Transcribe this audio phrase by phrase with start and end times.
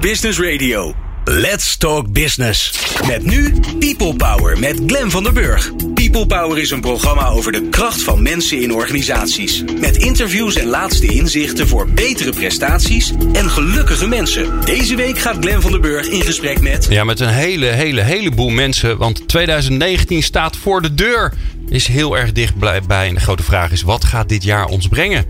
[0.00, 0.94] Business Radio.
[1.24, 2.72] Let's Talk Business.
[3.06, 5.72] Met nu People Power met Glen van der Burg.
[5.94, 9.64] People Power is een programma over de kracht van mensen in organisaties.
[9.80, 14.60] Met interviews en laatste inzichten voor betere prestaties en gelukkige mensen.
[14.64, 16.86] Deze week gaat Glen van der Burg in gesprek met.
[16.90, 18.98] Ja, met een hele, hele, heleboel mensen.
[18.98, 21.32] Want 2019 staat voor de deur.
[21.68, 22.82] Is heel erg dichtbij.
[22.88, 25.26] En de grote vraag is: wat gaat dit jaar ons brengen?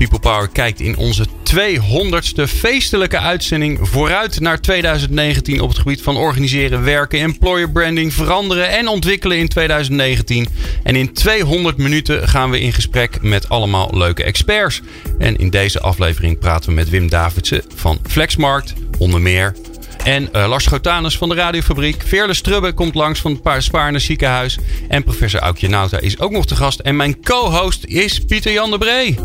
[0.00, 6.16] People Power kijkt in onze 200ste feestelijke uitzending vooruit naar 2019 op het gebied van
[6.16, 10.48] organiseren, werken, employer branding, veranderen en ontwikkelen in 2019.
[10.82, 14.80] En in 200 minuten gaan we in gesprek met allemaal leuke experts.
[15.18, 19.56] En in deze aflevering praten we met Wim Davidsen van Flexmarkt, onder meer.
[20.04, 22.02] En uh, Lars Schotanus van de Radiofabriek.
[22.06, 24.58] Veerle Strubbe komt langs van het Spaarne ziekenhuis.
[24.88, 26.78] En professor Aukje Nauta is ook nog te gast.
[26.78, 29.18] En mijn co-host is Pieter Jan de Bree.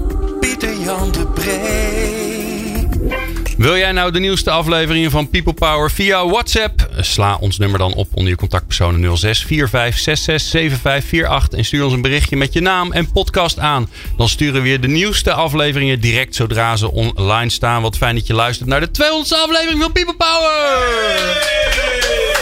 [0.45, 2.87] Pieter Jan de Bree.
[3.57, 6.89] Wil jij nou de nieuwste afleveringen van People Power via WhatsApp?
[6.99, 11.93] Sla ons nummer dan op onder je contactpersonen 06 45 66 7548 en stuur ons
[11.93, 13.89] een berichtje met je naam en podcast aan.
[14.17, 17.81] Dan sturen we weer de nieuwste afleveringen direct zodra ze online staan.
[17.81, 20.53] Wat fijn dat je luistert naar de 200ste aflevering van People Power!
[21.45, 22.34] People Power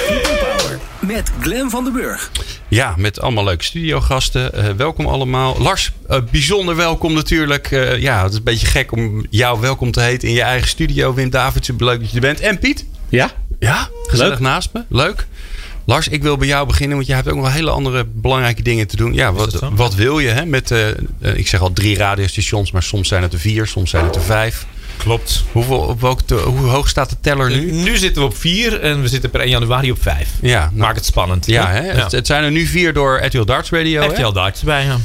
[1.07, 2.31] met Glen van den Burg.
[2.67, 4.51] Ja, met allemaal leuke studiogasten.
[4.55, 5.55] Uh, welkom allemaal.
[5.59, 7.71] Lars, uh, bijzonder welkom natuurlijk.
[7.71, 10.67] Uh, ja, het is een beetje gek om jou welkom te heten in je eigen
[10.67, 11.13] studio.
[11.13, 12.39] Wim Davidsen, leuk dat je er bent.
[12.39, 12.85] En Piet?
[13.09, 13.31] Ja.
[13.59, 14.83] Ja, gezellig naast me.
[14.89, 15.27] Leuk.
[15.85, 18.87] Lars, ik wil bij jou beginnen, want jij hebt ook nog hele andere belangrijke dingen
[18.87, 19.13] te doen.
[19.13, 20.45] Ja, wat, wat wil je hè?
[20.45, 20.73] met,
[21.19, 24.21] ik zeg al drie radiostations, maar soms zijn het er vier, soms zijn het er
[24.21, 24.65] vijf.
[24.97, 25.43] Klopt.
[25.51, 27.71] Hoeveel, op welke, hoe hoog staat de teller nu?
[27.71, 30.29] Nu zitten we op 4 en we zitten per 1 januari op 5.
[30.41, 31.45] Ja, nou, Maakt het spannend.
[31.45, 31.91] Ja, hè?
[31.91, 32.03] Ja.
[32.03, 34.01] Het, het, zijn er nu vier door RTL Darts Radio.
[34.01, 34.97] RTL Darts bij, ja.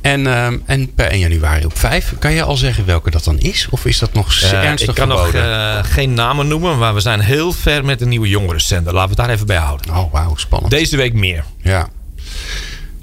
[0.00, 2.14] En, um, en per 1 januari op 5.
[2.18, 3.66] Kan je al zeggen welke dat dan is?
[3.70, 7.00] Of is dat nog uh, ernstig Ik kan nog uh, geen namen noemen, maar we
[7.00, 8.92] zijn heel ver met een nieuwe jongerenzender.
[8.92, 9.96] Laten we het daar even bij houden.
[9.96, 10.70] Oh, wauw, spannend.
[10.72, 11.44] Deze week meer.
[11.62, 11.88] Ja.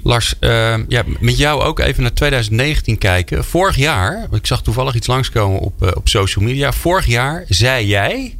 [0.02, 3.44] Lars, uh, ja, met jou ook even naar 2019 kijken.
[3.44, 6.72] Vorig jaar, ik zag toevallig iets langskomen op, uh, op social media.
[6.72, 8.36] Vorig jaar zei jij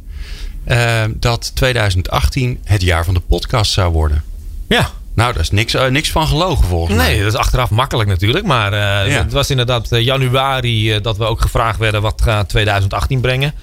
[0.67, 4.23] uh, dat 2018 het jaar van de podcast zou worden.
[4.67, 4.89] Ja.
[5.15, 7.11] Nou, daar is niks, niks van gelogen volgens mij.
[7.11, 8.45] Nee, dat is achteraf makkelijk natuurlijk.
[8.45, 9.23] Maar ja.
[9.23, 13.53] het was inderdaad januari dat we ook gevraagd werden wat gaat 2018 brengen.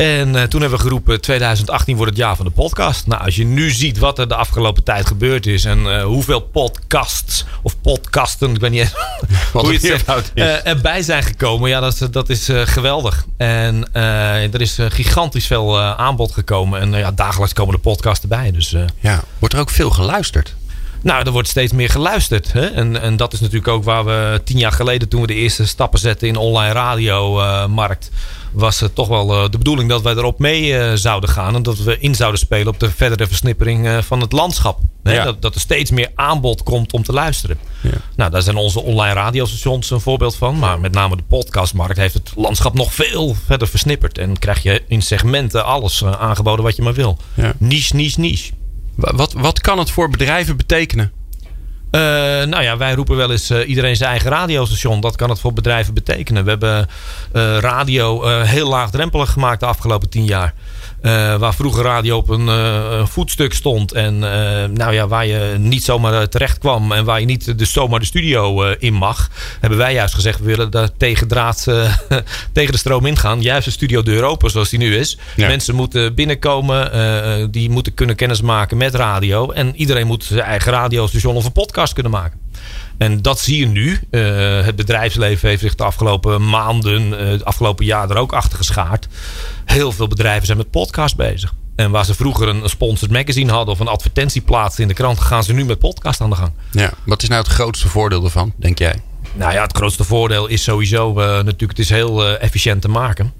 [0.00, 3.06] En uh, toen hebben we geroepen 2018 wordt het jaar van de podcast.
[3.06, 5.64] Nou, als je nu ziet wat er de afgelopen tijd gebeurd is.
[5.64, 8.94] En uh, hoeveel podcasts of podcasten, ik weet niet eens
[9.52, 11.70] hoe je het zegt, uh, erbij zijn gekomen.
[11.70, 13.24] Ja, dat is, dat is geweldig.
[13.36, 16.80] En er is gigantisch veel aanbod gekomen.
[16.80, 18.50] En ja, dagelijks komen de podcasts erbij.
[18.50, 20.54] Dus, ja, wordt er ook veel geluisterd?
[21.02, 22.52] Nou, er wordt steeds meer geluisterd.
[22.52, 22.66] Hè?
[22.66, 25.66] En, en dat is natuurlijk ook waar we tien jaar geleden, toen we de eerste
[25.66, 28.10] stappen zetten in online radiomarkt,
[28.52, 31.54] was het toch wel de bedoeling dat wij erop mee zouden gaan.
[31.54, 34.78] En dat we in zouden spelen op de verdere versnippering van het landschap.
[35.02, 35.14] Hè?
[35.14, 35.24] Ja.
[35.24, 37.58] Dat, dat er steeds meer aanbod komt om te luisteren.
[37.80, 37.90] Ja.
[38.16, 40.58] Nou, daar zijn onze online radiostations een voorbeeld van.
[40.58, 44.18] Maar met name de podcastmarkt heeft het landschap nog veel verder versnipperd.
[44.18, 47.18] En krijg je in segmenten alles aangeboden wat je maar wil.
[47.34, 47.52] Ja.
[47.58, 48.52] Niche, niche, niche.
[49.00, 51.12] Wat, wat kan het voor bedrijven betekenen?
[51.90, 52.00] Uh,
[52.44, 55.00] nou ja, wij roepen wel eens uh, iedereen zijn eigen radiostation.
[55.00, 56.44] Dat kan het voor bedrijven betekenen.
[56.44, 56.88] We hebben
[57.32, 60.54] uh, radio heel laagdrempelig gemaakt de afgelopen tien jaar.
[61.38, 63.92] Waar vroeger radio op een voetstuk stond.
[63.92, 64.18] En
[64.72, 66.92] nou ja, waar je niet zomaar terecht kwam.
[66.92, 69.30] En waar je niet de, zomaar de studio in mag.
[69.60, 71.66] Hebben wij juist gezegd, we willen daar tegen draad
[72.52, 73.42] tegen de stroom ingaan.
[73.42, 75.18] Juist de studiodeur open zoals die nu is.
[75.36, 75.46] Ja.
[75.46, 77.50] Mensen moeten binnenkomen.
[77.50, 79.50] die moeten kunnen kennismaken met radio.
[79.50, 82.40] En iedereen moet zijn eigen radiostation of een podcast kunnen maken.
[83.00, 84.00] En dat zie je nu.
[84.10, 88.56] Uh, het bedrijfsleven heeft zich de afgelopen maanden, uh, het afgelopen jaar er ook achter
[88.56, 89.08] geschaard.
[89.64, 91.54] Heel veel bedrijven zijn met podcast bezig.
[91.76, 95.44] En waar ze vroeger een sponsored magazine hadden of een advertentieplaats in de krant, gaan
[95.44, 96.52] ze nu met podcast aan de gang.
[96.70, 99.02] Ja, wat is nou het grootste voordeel ervan, denk jij?
[99.32, 103.32] Nou ja, het grootste voordeel is sowieso uh, natuurlijk, het is heel efficiënt te maken.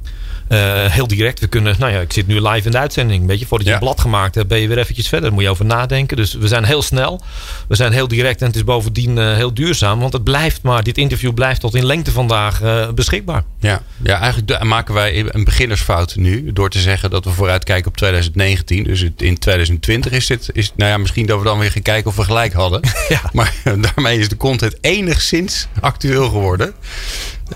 [0.53, 1.41] Uh, heel direct.
[1.41, 3.27] We kunnen, nou ja, ik zit nu live in de uitzending.
[3.27, 3.79] Weet je, voordat je ja.
[3.79, 5.27] een blad gemaakt hebt, ben je weer eventjes verder.
[5.27, 6.17] Daar moet je over nadenken.
[6.17, 7.21] Dus we zijn heel snel.
[7.69, 10.01] We zijn heel direct en het is bovendien uh, heel duurzaam.
[10.01, 13.45] Want het blijft maar, dit interview blijft tot in lengte vandaag uh, beschikbaar.
[13.59, 16.53] Ja, ja eigenlijk maken wij een beginnersfout nu.
[16.53, 18.85] Door te zeggen dat we vooruitkijken op 2019.
[18.85, 22.11] Dus in 2020 is dit, is, nou ja, misschien dat we dan weer gaan kijken
[22.11, 22.81] of we gelijk hadden.
[23.09, 23.21] ja.
[23.33, 23.55] Maar
[23.95, 26.75] daarmee is de content enigszins actueel geworden.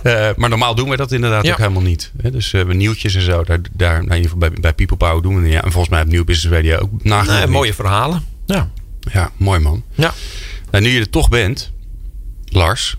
[0.02, 1.52] Uh, maar normaal doen we dat inderdaad ja.
[1.52, 2.12] ook helemaal niet.
[2.22, 2.30] Hè?
[2.30, 5.22] Dus uh, nieuwtjes en zo, daar, daar nou, in ieder geval bij, bij People Power
[5.22, 5.48] doen we.
[5.48, 8.24] Ja, en volgens mij op Nieuw Business Radio ook nagenoeg nee, Mooie verhalen.
[8.46, 8.70] Ja.
[9.12, 9.84] ja, mooi man.
[9.94, 10.14] Ja.
[10.70, 11.72] Nou, nu je er toch bent,
[12.44, 12.96] Lars.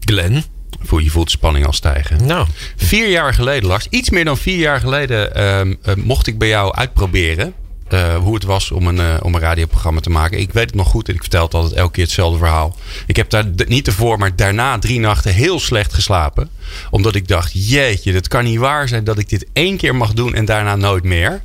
[0.00, 0.44] Glenn.
[0.80, 2.26] Voel je voelt de spanning al stijgen.
[2.26, 2.46] Nou,
[2.76, 6.48] Vier jaar geleden, Lars, iets meer dan vier jaar geleden, ehm, eh, mocht ik bij
[6.48, 7.54] jou uitproberen.
[7.92, 10.38] Eh, hoe het was om een, eh, om een radioprogramma te maken.
[10.38, 12.76] Ik weet het nog goed en ik vertel het altijd elke keer hetzelfde verhaal.
[13.06, 16.50] Ik heb daar niet ervoor, maar daarna drie nachten heel slecht geslapen.
[16.90, 20.12] Omdat ik dacht, jeetje, dat kan niet waar zijn dat ik dit één keer mag
[20.12, 21.42] doen en daarna nooit meer.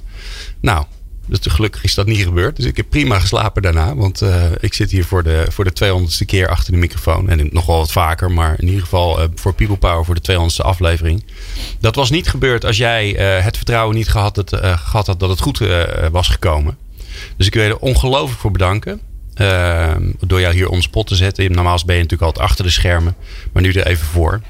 [0.61, 0.85] Nou,
[1.27, 2.55] dus gelukkig is dat niet gebeurd.
[2.55, 3.95] Dus ik heb prima geslapen daarna.
[3.95, 7.29] Want eh, ik zit hier voor de, voor de 200ste keer achter de microfoon.
[7.29, 8.31] En nog wel wat vaker.
[8.31, 11.23] Maar in ieder geval eh, voor People Power voor de 200ste aflevering.
[11.79, 15.19] Dat was niet gebeurd als jij eh, het vertrouwen niet gehad, had, eh, gehad had
[15.19, 15.61] dat het goed
[16.11, 16.77] was gekomen.
[17.37, 19.01] Dus ik wil je er ongelooflijk voor bedanken.
[20.19, 21.51] door jou hier on spot te zetten.
[21.51, 23.15] Normaal ben je natuurlijk altijd achter de schermen.
[23.51, 24.41] Maar nu er even voor.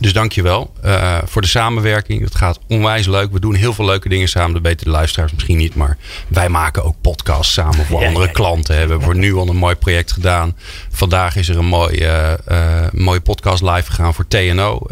[0.00, 2.22] Dus dankjewel uh, voor de samenwerking.
[2.22, 3.32] Het gaat onwijs leuk.
[3.32, 4.52] We doen heel veel leuke dingen samen.
[4.52, 5.74] Dat weten de luisteraars misschien niet.
[5.74, 5.96] Maar
[6.28, 8.36] wij maken ook podcasts samen voor Ja, andere ja, ja.
[8.36, 8.74] klanten.
[8.74, 10.56] We hebben voor nu al een mooi project gedaan.
[10.90, 14.86] Vandaag is er een mooi, uh, uh, mooie podcast live gegaan voor TNO.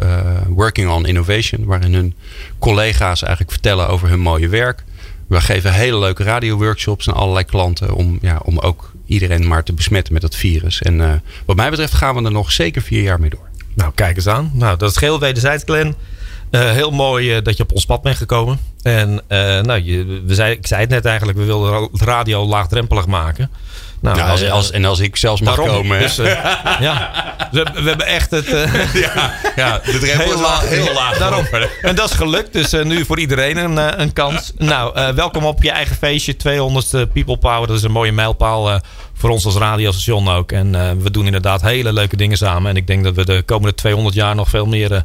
[0.47, 1.65] Working on Innovation.
[1.65, 2.15] Waarin hun
[2.59, 4.83] collega's eigenlijk vertellen over hun mooie werk.
[5.27, 7.93] We geven hele leuke radioworkshops aan allerlei klanten.
[7.93, 10.81] Om, ja, om ook iedereen maar te besmetten met dat virus.
[10.81, 13.51] En wat mij betreft gaan we er nog zeker vier jaar mee door.
[13.75, 14.51] Nou, kijk eens aan.
[14.53, 15.63] Nou, dat is geheel wederzijds.
[15.67, 15.91] Uh,
[16.51, 18.59] heel mooi uh, dat je op ons pad bent gekomen.
[18.81, 19.17] En uh,
[19.61, 23.49] nou, je, we zei, ik zei het net eigenlijk, we wilden radio laagdrempelig maken.
[24.03, 25.99] Nou, nou als, als, en als ik zelfs mag daarom, komen.
[25.99, 26.15] Dus,
[26.79, 27.11] ja,
[27.51, 28.47] we, we, hebben echt het.
[29.05, 30.69] ja, ja, de drempel heel laag.
[30.69, 31.45] Heel laag daarom.
[31.81, 32.53] En dat is gelukt.
[32.53, 34.51] Dus nu voor iedereen een, een kans.
[34.57, 36.33] Nou, welkom op je eigen feestje.
[36.33, 37.67] 200ste People Power.
[37.67, 38.81] Dat is een mooie mijlpaal
[39.13, 40.51] voor ons als radiostation ook.
[40.51, 42.69] En uh, we doen inderdaad hele leuke dingen samen.
[42.69, 44.97] En ik denk dat we de komende 200 jaar nog veel meer uh,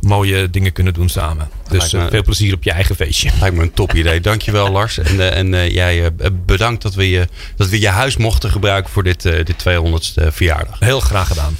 [0.00, 1.48] mooie dingen kunnen doen samen.
[1.68, 3.30] Dus uh, veel plezier op je eigen feestje.
[3.40, 4.20] Lijkt me een top idee.
[4.20, 4.98] Dankjewel Lars.
[4.98, 6.10] En, en jij
[6.46, 10.78] bedankt dat we, je, dat we je huis mochten gebruiken voor dit, dit 200ste verjaardag.
[10.80, 11.56] Heel graag gedaan.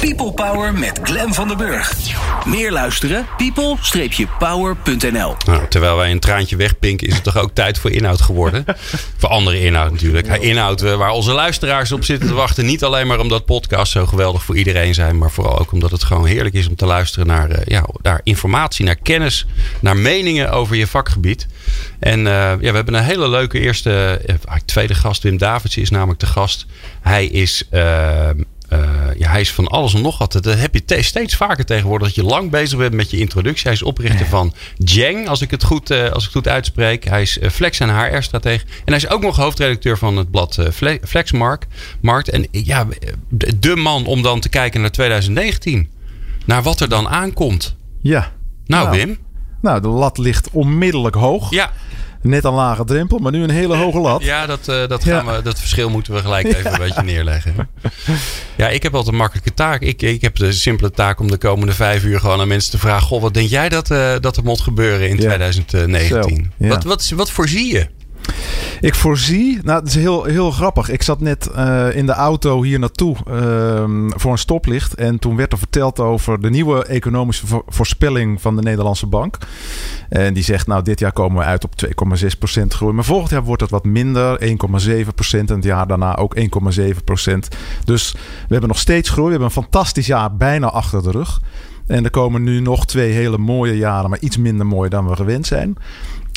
[0.00, 1.94] People Power met Glen van der Burg.
[2.46, 3.26] Meer luisteren?
[3.36, 8.64] people-power.nl nou, Terwijl wij een traantje wegpinken, is het toch ook tijd voor inhoud geworden.
[9.18, 10.26] voor andere inhoud natuurlijk.
[10.26, 12.66] Inhoud waar onze luisteraars op zitten te wachten.
[12.66, 15.18] Niet alleen maar omdat podcasts zo geweldig voor iedereen zijn.
[15.18, 18.84] Maar vooral ook omdat het gewoon heerlijk is om te luisteren naar, ja, naar informatie,
[18.84, 19.46] naar kennis.
[19.80, 21.46] Naar meningen over je vakgebied.
[21.98, 24.34] En uh, ja, we hebben een hele leuke eerste, uh,
[24.64, 25.22] tweede gast.
[25.22, 26.66] Wim Davids is namelijk de gast.
[27.00, 27.62] Hij is...
[27.70, 28.28] Uh,
[28.72, 28.78] uh,
[29.16, 30.32] ja, hij is van alles en nog wat.
[30.32, 32.06] Dat heb je steeds vaker tegenwoordig.
[32.06, 33.64] Dat je lang bezig bent met je introductie.
[33.64, 34.30] Hij is oprichter ja.
[34.30, 37.04] van Jeng, als ik het goed, uh, als ik het goed uitspreek.
[37.04, 38.64] Hij is uh, Flex en HR-stratege.
[38.64, 40.58] En hij is ook nog hoofdredacteur van het blad
[41.02, 41.66] Flexmarkt.
[42.00, 42.28] Markt.
[42.28, 42.86] En ja,
[43.56, 45.90] de man om dan te kijken naar 2019.
[46.44, 47.76] Naar wat er dan aankomt.
[48.02, 48.32] Ja.
[48.66, 49.18] Nou, nou Wim.
[49.60, 51.50] Nou, de lat ligt onmiddellijk hoog.
[51.50, 51.72] Ja.
[52.22, 54.22] Net een lage drempel, maar nu een hele hoge lat.
[54.22, 55.36] Ja, dat, uh, dat, gaan ja.
[55.36, 56.72] we, dat verschil moeten we gelijk even ja.
[56.72, 57.54] een beetje neerleggen.
[58.56, 59.80] Ja, ik heb altijd een makkelijke taak.
[59.80, 62.78] Ik, ik heb de simpele taak om de komende vijf uur gewoon aan mensen te
[62.78, 65.22] vragen: Goh, wat denk jij dat, uh, dat er moet gebeuren in ja.
[65.22, 66.52] 2019?
[66.60, 67.86] Zo, wat, wat, wat voorzie je?
[68.80, 70.90] Ik voorzie, nou het is heel, heel grappig.
[70.90, 74.94] Ik zat net uh, in de auto hier naartoe uh, voor een stoplicht.
[74.94, 79.38] En toen werd er verteld over de nieuwe economische vo voorspelling van de Nederlandse Bank.
[80.08, 82.92] En die zegt, nou dit jaar komen we uit op 2,6% groei.
[82.92, 84.46] Maar volgend jaar wordt het wat minder, 1,7%.
[85.30, 86.44] En het jaar daarna ook 1,7%.
[87.84, 89.26] Dus we hebben nog steeds groei.
[89.26, 91.40] We hebben een fantastisch jaar bijna achter de rug.
[91.86, 95.16] En er komen nu nog twee hele mooie jaren, maar iets minder mooi dan we
[95.16, 95.76] gewend zijn.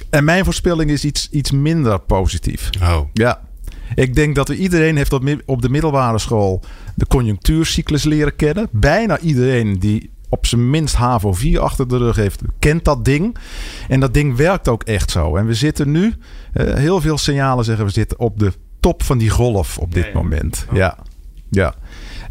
[0.09, 2.69] En mijn voorspelling is iets, iets minder positief.
[2.81, 2.99] Oh.
[3.13, 3.47] Ja.
[3.95, 6.63] Ik denk dat we iedereen heeft op, op de middelbare school
[6.95, 8.67] de conjunctuurcyclus leren kennen.
[8.71, 13.37] Bijna iedereen die op zijn minst HAVO 4 achter de rug heeft, kent dat ding.
[13.87, 15.35] En dat ding werkt ook echt zo.
[15.35, 16.13] En we zitten nu,
[16.53, 20.03] uh, heel veel signalen zeggen we zitten op de top van die golf op dit
[20.03, 20.15] ja, ja.
[20.15, 20.65] moment.
[20.69, 20.77] Oh.
[20.77, 20.97] Ja,
[21.49, 21.75] ja.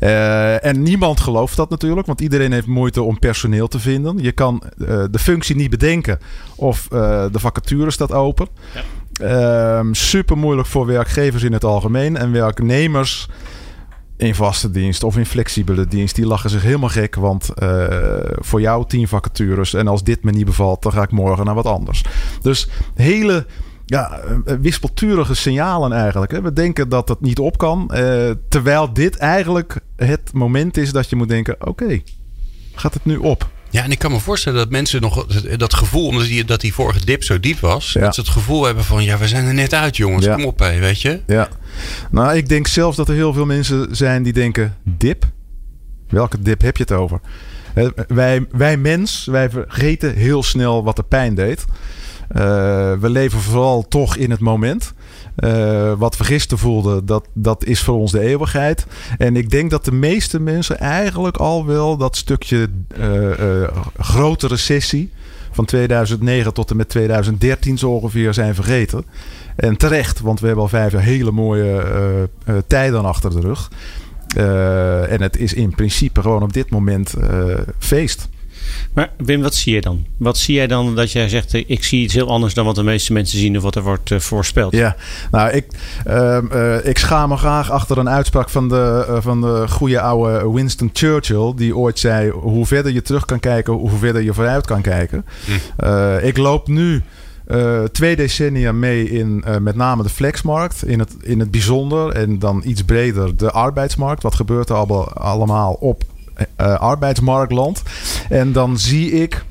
[0.01, 4.19] Uh, en niemand gelooft dat natuurlijk, want iedereen heeft moeite om personeel te vinden.
[4.19, 6.19] Je kan uh, de functie niet bedenken
[6.57, 6.99] of uh,
[7.33, 8.49] de vacature staat open.
[9.19, 9.85] Ja.
[9.93, 13.29] super moeilijk voor werkgevers in het algemeen en werknemers
[14.17, 16.15] in vaste dienst of in flexibele dienst.
[16.15, 17.51] Die lachen zich helemaal gek, want
[18.31, 21.55] voor jou tien vacatures en als dit me niet bevalt, dan ga ik morgen naar
[21.55, 22.05] wat anders.
[22.43, 23.47] Dus hele
[23.91, 24.21] ja,
[24.61, 26.33] wispelturige signalen eigenlijk.
[26.33, 26.43] Hè.
[26.43, 27.91] We denken dat het niet op kan.
[27.95, 32.05] Uh, terwijl dit eigenlijk het moment is dat je moet denken: oké, okay,
[32.75, 33.49] gaat het nu op?
[33.71, 35.27] Ja, en ik kan me voorstellen dat mensen nog
[35.57, 38.01] dat gevoel, omdat die, dat die vorige dip zo diep was, ja.
[38.01, 40.35] dat ze het gevoel hebben van: ja, we zijn er net uit, jongens, ja.
[40.35, 41.21] kom op, hé, weet je?
[41.27, 41.49] Ja,
[42.11, 45.25] nou, ik denk zelfs dat er heel veel mensen zijn die denken: dip?
[46.09, 47.21] Welke dip heb je het over?
[48.09, 51.65] Wij, wij mens, wij vergeten heel snel wat de pijn deed.
[52.29, 54.93] We leven vooral toch in het moment.
[55.99, 58.87] wat we gisteren voelden, dat, dat is voor ons de eeuwigheid.
[59.19, 62.69] En ik denk dat de meeste mensen eigenlijk al wel dat stukje
[63.97, 65.11] grote recessie
[65.51, 69.05] van 2009 tot en met 2013 zo ongeveer zijn vergeten.
[69.57, 72.29] En terecht, want we hebben al vijf hele mooie
[72.67, 73.71] tijden achter de rug.
[75.09, 77.15] En het is in principe gewoon op dit moment
[77.79, 78.29] feest.
[78.93, 80.07] Maar Wim, wat zie je dan?
[80.17, 82.83] Wat zie jij dan dat jij zegt, ik zie iets heel anders dan wat de
[82.83, 84.73] meeste mensen zien of wat er wordt uh, voorspeld?
[84.73, 84.97] Ja,
[85.31, 85.67] nou, ik,
[86.07, 90.51] uh, uh, ik schaam me graag achter een uitspraak van de, van de goede oude
[90.51, 94.67] Winston Churchill, die ooit zei: hoe verder je terug kan kijken, hoe verder je vooruit
[94.67, 95.25] kan kijken.
[95.45, 96.27] Hm.
[96.27, 97.03] ik loop nu.
[97.49, 100.87] Uh, twee decennia mee in uh, met name de flexmarkt.
[100.87, 104.23] In het, in het bijzonder en dan iets breder de arbeidsmarkt.
[104.23, 104.77] Wat gebeurt er
[105.15, 106.03] allemaal op
[106.57, 107.83] arbeidsmarktland.
[108.29, 109.45] En dan zie ik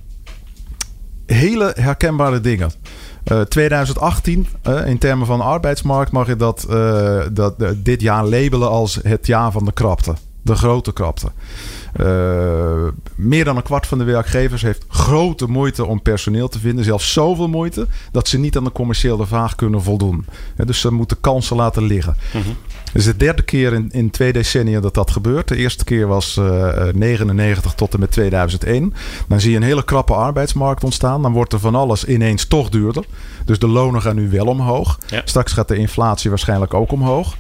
[1.26, 2.72] hele herkenbare dingen.
[3.48, 4.48] 2018,
[4.86, 6.66] in termen van arbeidsmarkt, mag je dat,
[7.34, 10.14] dat dit jaar labelen als het jaar van de krapte.
[10.42, 11.32] De grote krapte.
[13.16, 16.86] Meer dan een kwart van de werkgevers heeft grote moeite om personeel te vinden.
[16.86, 20.26] Zelfs zoveel moeite dat ze niet aan de commerciële vraag kunnen voldoen.
[20.66, 22.16] dus ze moeten kansen laten liggen.
[22.84, 25.48] Het is de derde keer in, in twee decennia dat dat gebeurt.
[25.48, 28.94] De eerste keer was uh, eh, 99 tot en met 2001.
[29.28, 31.22] Dan zie je een hele krappe arbeidsmarkt ontstaan.
[31.22, 33.06] Dan wordt er van alles ineens toch duurder.
[33.46, 35.00] Dus de lonen gaan nu wel omhoog.
[35.24, 37.36] Straks gaat de inflatie waarschijnlijk ook omhoog.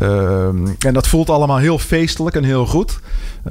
[0.00, 0.46] Uh,
[0.78, 3.00] en dat voelt allemaal heel feestelijk en heel goed.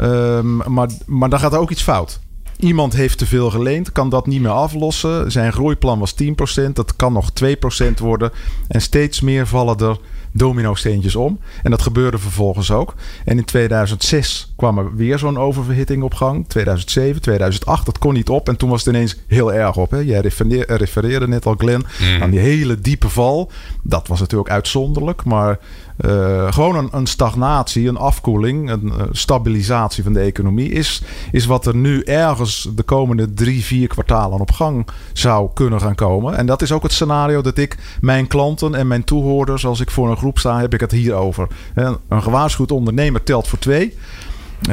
[0.01, 2.19] Uh, maar, maar dan gaat er ook iets fout.
[2.59, 5.31] Iemand heeft te veel geleend, kan dat niet meer aflossen.
[5.31, 6.25] Zijn groeiplan was 10%,
[6.73, 8.31] dat kan nog 2% worden.
[8.67, 9.97] En steeds meer vallen er
[10.39, 11.39] domino-steentjes om.
[11.63, 12.93] En dat gebeurde vervolgens ook.
[13.25, 16.48] En in 2006 kwam er weer zo'n oververhitting op gang.
[16.48, 18.50] 2007, 2008, dat kon niet op.
[18.50, 19.91] En toen was het ineens heel erg op.
[19.91, 19.98] Hè?
[19.98, 20.22] Jij
[20.67, 22.22] refereerde net al, Glenn, mm.
[22.22, 23.51] aan die hele diepe val.
[23.84, 25.60] Dat was natuurlijk uitzonderlijk, maar
[26.05, 31.46] uh, gewoon een, een, stagnatie, een afkoeling, een uh, stabilisatie van de economie is, is
[31.46, 36.38] wat er nu ergens de komende drie, vier kwartalen op gang zou kunnen gaan komen.
[36.38, 39.91] En dat is ook het scenario dat ik mijn klanten en mijn toehoorders, als ik
[39.91, 41.48] voor een groep sta, heb ik het hierover.
[41.74, 43.98] Een gewaarschuwd ondernemer telt voor twee.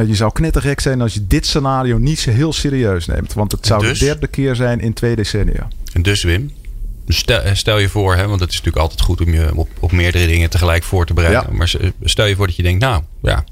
[0.07, 3.33] Je zou knettergek zijn als je dit scenario niet zo heel serieus neemt.
[3.33, 3.99] Want het zou dus?
[3.99, 5.69] de derde keer zijn in twee decennia.
[5.93, 6.53] En dus Wim,
[7.09, 9.69] Stel, eh, stel, je voor, hè, want het is natuurlijk altijd goed om je op,
[9.81, 11.57] op meerdere dingen tegelijk voor te bereiden.
[11.57, 13.45] Maar stel je voor dat je denkt, nou ja,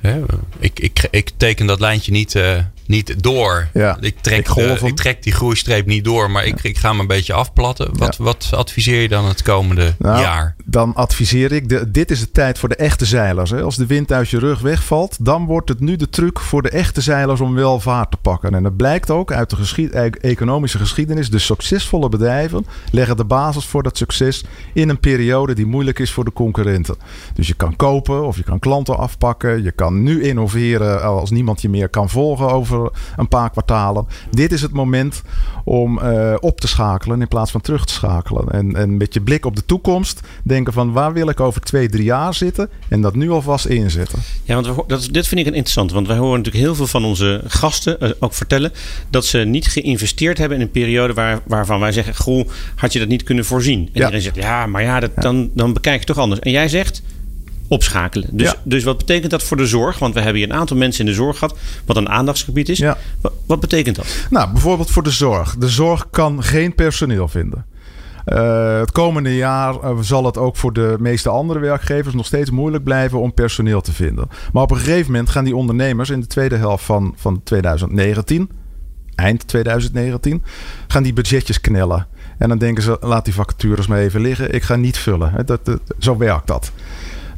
[0.00, 0.22] hè,
[0.58, 3.68] ik, ik, ik teken dat lijntje niet, uh, niet door.
[3.72, 6.90] Ja, ik, trek ik, de, ik, trek die groeistreep niet door, maar ik, ik ga
[6.90, 7.98] hem een beetje afplatten.
[7.98, 10.56] Wat, wat adviseer je dan het komende nou, jaar?
[10.64, 13.50] Dan adviseer ik, de, dit is de tijd voor de echte zeilers.
[13.50, 13.62] Hè.
[13.62, 16.70] Als de wind uit je rug wegvalt, dan wordt het nu de truc voor de
[16.70, 18.54] echte zeilers om wel vaart te pakken.
[18.54, 21.30] En dat blijkt ook uit de geschied, e-, economische geschiedenis.
[21.30, 26.12] De succesvolle bedrijven leggen de basis voor dat succes in een periode die moeilijk is
[26.12, 26.96] voor de concurrenten.
[27.34, 29.62] Dus je kan kopen of je kan klanten afpakken.
[29.62, 34.06] Je kan nu innoveren als niemand je meer kan volgen over een paar kwartalen.
[34.30, 35.22] Dit is het moment
[35.64, 38.48] om uh, op te schakelen in plaats van terug te schakelen.
[38.48, 40.20] En, en met je blik op de toekomst
[40.52, 44.18] denken van waar wil ik over twee, drie jaar zitten en dat nu alvast inzetten.
[44.44, 47.04] Ja, want we, dat, dit vind ik interessant, want wij horen natuurlijk heel veel van
[47.04, 48.72] onze gasten uh, ook vertellen
[49.10, 52.98] dat ze niet geïnvesteerd hebben in een periode waar, waarvan wij zeggen, goh, had je
[52.98, 53.78] dat niet kunnen voorzien?
[53.78, 54.00] En ja.
[54.00, 56.40] iedereen zegt, ja, maar ja, dat, Dan, dan bekijk je toch anders.
[56.40, 57.02] En jij zegt,
[57.68, 58.28] opschakelen.
[58.32, 59.98] Dus, dus wat betekent dat voor de zorg?
[59.98, 62.78] Want we hebben hier een aantal mensen in de zorg gehad, wat een aandachtsgebied is.
[62.78, 62.98] Ja.
[63.46, 64.06] Wat, betekent dat?
[64.30, 65.56] Nou, bijvoorbeeld voor de zorg.
[65.56, 67.64] De zorg kan geen personeel vinden.
[68.26, 72.50] Uh, het komende jaar uh, zal het ook voor de meeste andere werkgevers nog steeds
[72.50, 74.28] moeilijk blijven om personeel te vinden.
[74.52, 78.50] Maar op een gegeven moment gaan die ondernemers in de tweede helft van, van 2019,
[79.14, 80.42] eind 2019,
[80.86, 82.06] gaan die budgetjes knellen.
[82.38, 84.54] En dan denken ze, laat die vacatures maar even liggen.
[84.54, 85.46] Ik ga niet vullen.
[85.46, 86.72] Dat, dat, zo werkt dat.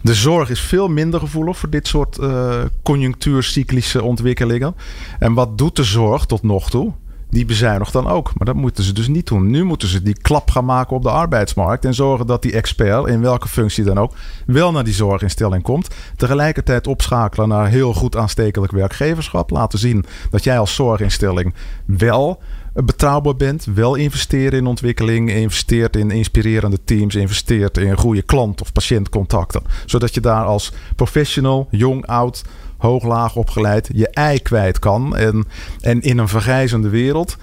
[0.03, 4.75] De zorg is veel minder gevoelig voor dit soort uh, conjunctuurcyclische ontwikkelingen.
[5.19, 6.93] En wat doet de zorg tot nog toe?
[7.35, 8.33] Die bezuinigt dan ook.
[8.35, 9.51] Maar dat moeten ze dus niet doen.
[9.51, 11.85] Nu moeten ze die klap gaan maken op de arbeidsmarkt.
[11.85, 14.13] En zorgen dat die expert, in welke functie dan ook,
[14.47, 15.89] wel naar die zorginstelling komt.
[16.17, 19.51] Tegelijkertijd opschakelen naar heel goed aanstekelijk werkgeverschap.
[19.51, 26.11] Laten zien dat jij als zorginstelling wel betrouwbaar bent, wel investeren in ontwikkeling, investeert in
[26.11, 29.63] inspirerende teams, investeert in goede klant- of patiëntcontacten.
[29.87, 32.45] Zodat je daar als professional, jong, oud,
[32.79, 35.17] hoog, laag opgeleid, je ei kwijt kan.
[35.17, 35.45] En,
[35.81, 37.37] en in een vergrijzende wereld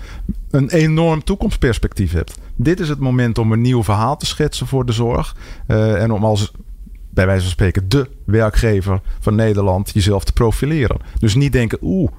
[0.50, 2.38] een enorm toekomstperspectief hebt.
[2.56, 5.36] Dit is het moment om een nieuw verhaal te schetsen voor de zorg.
[5.68, 6.52] Uh, en om als
[7.14, 10.98] bij wijze van spreken de werkgever van Nederland jezelf te profileren.
[11.20, 12.12] Dus niet denken, oeh,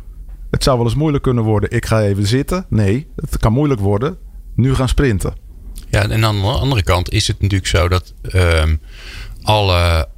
[0.50, 1.70] het zou wel eens moeilijk kunnen worden.
[1.70, 2.66] Ik ga even zitten.
[2.68, 4.16] Nee, het kan moeilijk worden.
[4.54, 5.34] Nu gaan sprinten.
[5.88, 8.76] Ja, en aan de andere kant is het natuurlijk zo dat ehm,
[9.42, 10.08] alle,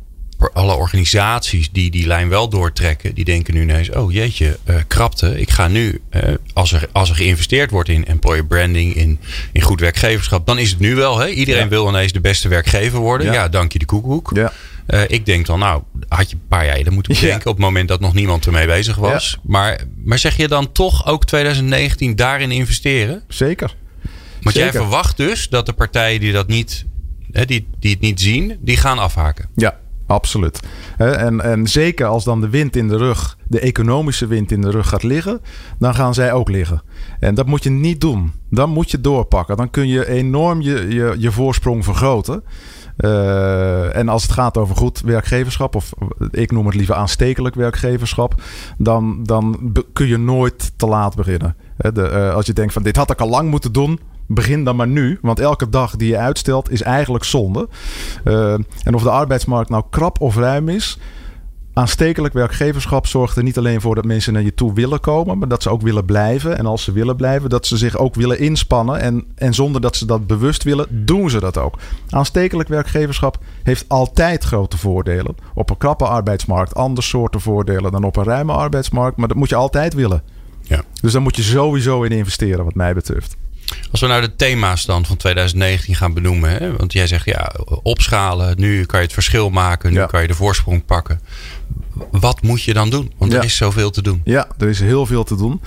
[0.53, 5.41] alle organisaties die die lijn wel doortrekken, die denken nu ineens: oh jeetje, uh, krapte.
[5.41, 6.23] Ik ga nu, uh,
[6.53, 9.19] als, er, als er geïnvesteerd wordt in employer branding, in,
[9.53, 11.19] in goed werkgeverschap, dan is het nu wel.
[11.19, 11.29] Hè?
[11.29, 11.69] Iedereen Ja.
[11.69, 13.27] wil ineens de beste werkgever worden.
[13.27, 13.49] Ja, Ja.
[13.49, 14.31] dank je de koekoek.
[14.35, 14.53] Ja.
[14.87, 17.21] Eh, ik denk dan, nou, had je een paar jaar moeten Ja.
[17.21, 17.51] bedenken.
[17.51, 19.39] Op het moment dat nog niemand ermee bezig was.
[19.43, 23.23] Maar, maar zeg je dan toch ook 2019 daarin investeren?
[23.29, 23.75] Zeker.
[24.43, 26.85] Want jij verwacht dus dat de partijen die dat niet,
[27.33, 29.49] hè, die, die het niet zien, die gaan afhaken.
[29.57, 30.61] Ja, absoluut.
[30.97, 34.71] En, en zeker als dan de wind in de rug, de economische wind in de
[34.71, 35.41] rug gaat liggen,
[35.79, 36.83] dan gaan zij ook liggen.
[37.21, 38.33] En dat moet je niet doen.
[38.51, 39.57] Dan moet je doorpakken.
[39.57, 42.43] Dan kun je enorm je, je, je voorsprong vergroten.
[42.97, 45.93] Eh, en als het gaat over goed werkgeverschap, of
[46.31, 48.43] ik noem het liever aanstekelijk werkgeverschap,
[48.79, 51.57] dan, dan kun je nooit te laat beginnen.
[51.77, 54.77] De, eh, als je denkt van dit had ik al lang moeten doen, begin dan
[54.77, 55.19] maar nu.
[55.23, 57.69] Want elke dag die je uitstelt is eigenlijk zonde.
[58.25, 58.53] Eh,
[58.83, 60.99] en of de arbeidsmarkt nou krap of ruim is.
[61.75, 65.49] Aanstekelijk werkgeverschap zorgt er niet alleen voor dat mensen naar je toe willen komen, maar
[65.49, 66.59] dat ze ook willen blijven.
[66.59, 69.01] En als ze willen blijven, dat ze zich ook willen inspannen.
[69.01, 71.79] En, en zonder dat ze dat bewust willen, doen ze dat ook.
[72.09, 75.35] Aanstekelijk werkgeverschap heeft altijd grote voordelen.
[75.55, 79.17] Op een krappe arbeidsmarkt andere soorten voordelen dan op een ruime arbeidsmarkt.
[79.17, 80.23] Maar dat moet je altijd willen.
[80.61, 80.83] Ja.
[81.01, 83.37] Dus daar moet je sowieso in investeren, wat mij betreft.
[83.91, 86.51] Als we nou de thema's dan van 2019 gaan benoemen.
[86.51, 86.77] Hè?
[86.77, 87.53] Want jij zegt ja,
[87.83, 88.55] opschalen.
[88.61, 89.93] Nu kan je het verschil maken.
[89.93, 90.07] Nu Ja.
[90.07, 91.21] kan je de voorsprong pakken.
[92.11, 93.13] Wat moet je dan doen?
[93.19, 94.21] Want er is zoveel te doen.
[94.25, 95.61] Ja, er is heel veel te doen.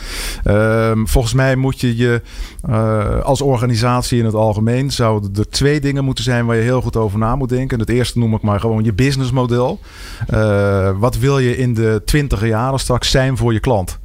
[0.44, 2.22] Ehm, volgens mij moet je je
[2.70, 6.82] eh, als organisatie in het algemeen zouden er twee dingen moeten zijn waar je heel
[6.82, 7.80] goed over na moet denken.
[7.80, 9.80] Het eerste noem ik maar gewoon je businessmodel.
[10.28, 14.00] Eh, wat wil je in de twintiger jaren straks zijn voor je klant?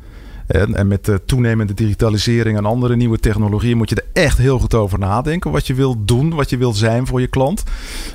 [0.52, 4.58] En, en met de toenemende digitalisering en andere nieuwe technologieën moet je er echt heel
[4.58, 5.50] goed over nadenken.
[5.50, 7.62] Wat je wilt doen, wat je wilt zijn voor je klant.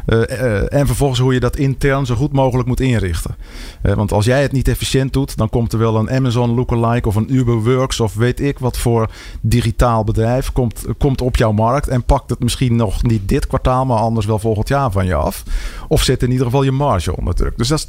[0.06, 3.36] Eh, eh, en vervolgens hoe je dat intern zo goed mogelijk moet inrichten.
[3.82, 7.08] Eh, want als jij het niet efficiënt doet, dan komt er wel een Amazon lookalike
[7.08, 11.88] of een Uberworks of weet ik wat voor digitaal bedrijf komt, komt op jouw markt
[11.88, 15.15] en pakt het misschien nog niet dit kwartaal, maar anders wel volgend jaar van je
[15.15, 15.44] af.
[15.88, 17.58] Of zet in ieder geval je marge onder druk.
[17.58, 17.88] Dus dat is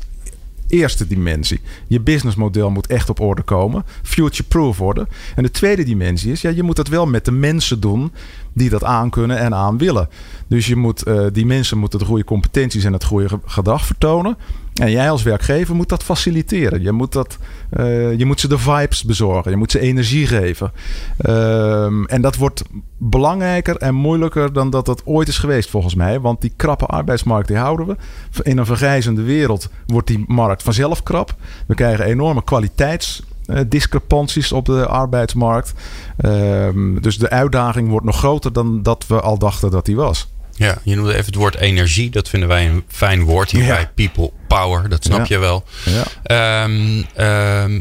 [0.68, 1.60] eerste dimensie.
[1.86, 3.84] Je businessmodel moet echt op orde komen.
[4.02, 5.08] Future-proof worden.
[5.36, 8.12] En de tweede dimensie is, ja, je moet het wel met de mensen doen
[8.52, 10.08] die dat aan kunnen en aan willen.
[10.46, 13.86] Dus je moet, eh, die mensen moeten de goede competenties en het goede ge- gedrag
[13.86, 14.36] vertonen.
[14.78, 16.82] En jij als werkgever moet dat faciliteren.
[16.82, 17.38] Je moet, dat,
[17.70, 19.50] eh, je moet ze de vibes bezorgen.
[19.50, 20.72] Je moet ze energie geven.
[21.16, 22.62] Ehm, en dat wordt
[22.96, 26.20] belangrijker en moeilijker dan dat dat ooit is geweest volgens mij.
[26.20, 27.96] Want die krappe arbeidsmarkt die houden we.
[28.42, 31.34] In een vergrijzende wereld wordt die markt vanzelf krap.
[31.66, 35.72] We krijgen enorme kwaliteitsdiscrepanties op de arbeidsmarkt.
[36.16, 40.28] Ehm, dus de uitdaging wordt nog groter dan dat we al dachten dat die was.
[40.58, 42.10] Ja, je noemde even het woord energie.
[42.10, 43.74] Dat vinden wij een fijn woord hier Ja.
[43.74, 44.88] bij People Power.
[44.88, 45.24] Dat snap Ja.
[45.28, 45.64] je wel.
[45.84, 46.04] Ja.
[46.22, 47.80] Ehm, ehm,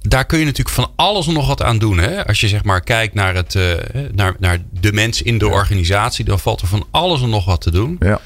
[0.00, 1.98] daar kun je natuurlijk van alles en nog wat aan doen.
[1.98, 2.26] Hè?
[2.26, 3.72] Als je zeg maar kijkt naar, het, eh,
[4.12, 7.60] naar, naar de mens in de organisatie, dan valt er van alles en nog wat
[7.60, 7.96] te doen.
[8.00, 8.20] Ja.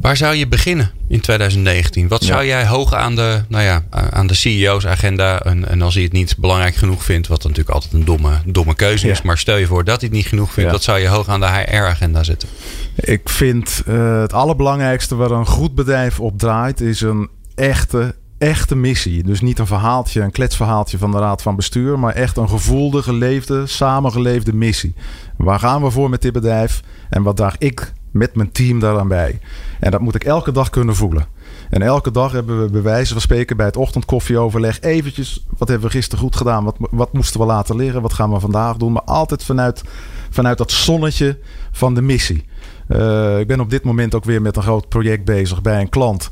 [0.00, 2.08] Waar zou je beginnen in 2019?
[2.08, 2.26] Wat Ja.
[2.34, 6.02] zou jij hoog aan de, nou ja, aan de CEO's agenda, en, en als hij
[6.02, 9.56] het niet belangrijk genoeg vindt, wat natuurlijk altijd een domme, domme keuze is, maar stel
[9.56, 10.74] je voor dat hij het niet genoeg vindt, Ja.
[10.76, 12.48] wat zou je hoog aan de HR-agenda zetten?
[12.94, 18.76] Ik vind eh, het allerbelangrijkste waar een goed bedrijf op draait, is een echte, echte
[18.76, 19.22] missie.
[19.22, 23.02] Dus niet een verhaaltje, een kletsverhaaltje van de Raad van Bestuur, maar echt een gevoelde,
[23.02, 24.94] geleefde, samengeleefde missie.
[25.36, 26.80] Waar gaan we voor met dit bedrijf
[27.10, 29.38] en wat draag ik met mijn team daaraan bij?
[29.80, 31.26] En dat moet ik elke dag kunnen voelen.
[31.70, 35.44] En elke dag hebben we bij wijze van spreken bij het ochtendkoffieoverleg eventjes...
[35.58, 36.64] wat hebben we gisteren goed gedaan?
[36.64, 38.02] Wat, wat moesten we laten liggen?
[38.02, 38.92] Wat gaan we vandaag doen?
[38.92, 39.82] Maar altijd vanuit,
[40.30, 41.38] vanuit dat zonnetje
[41.72, 42.44] van de missie.
[42.88, 45.88] Eh, ik ben op dit moment ook weer met een groot project bezig bij een
[45.88, 46.30] klant...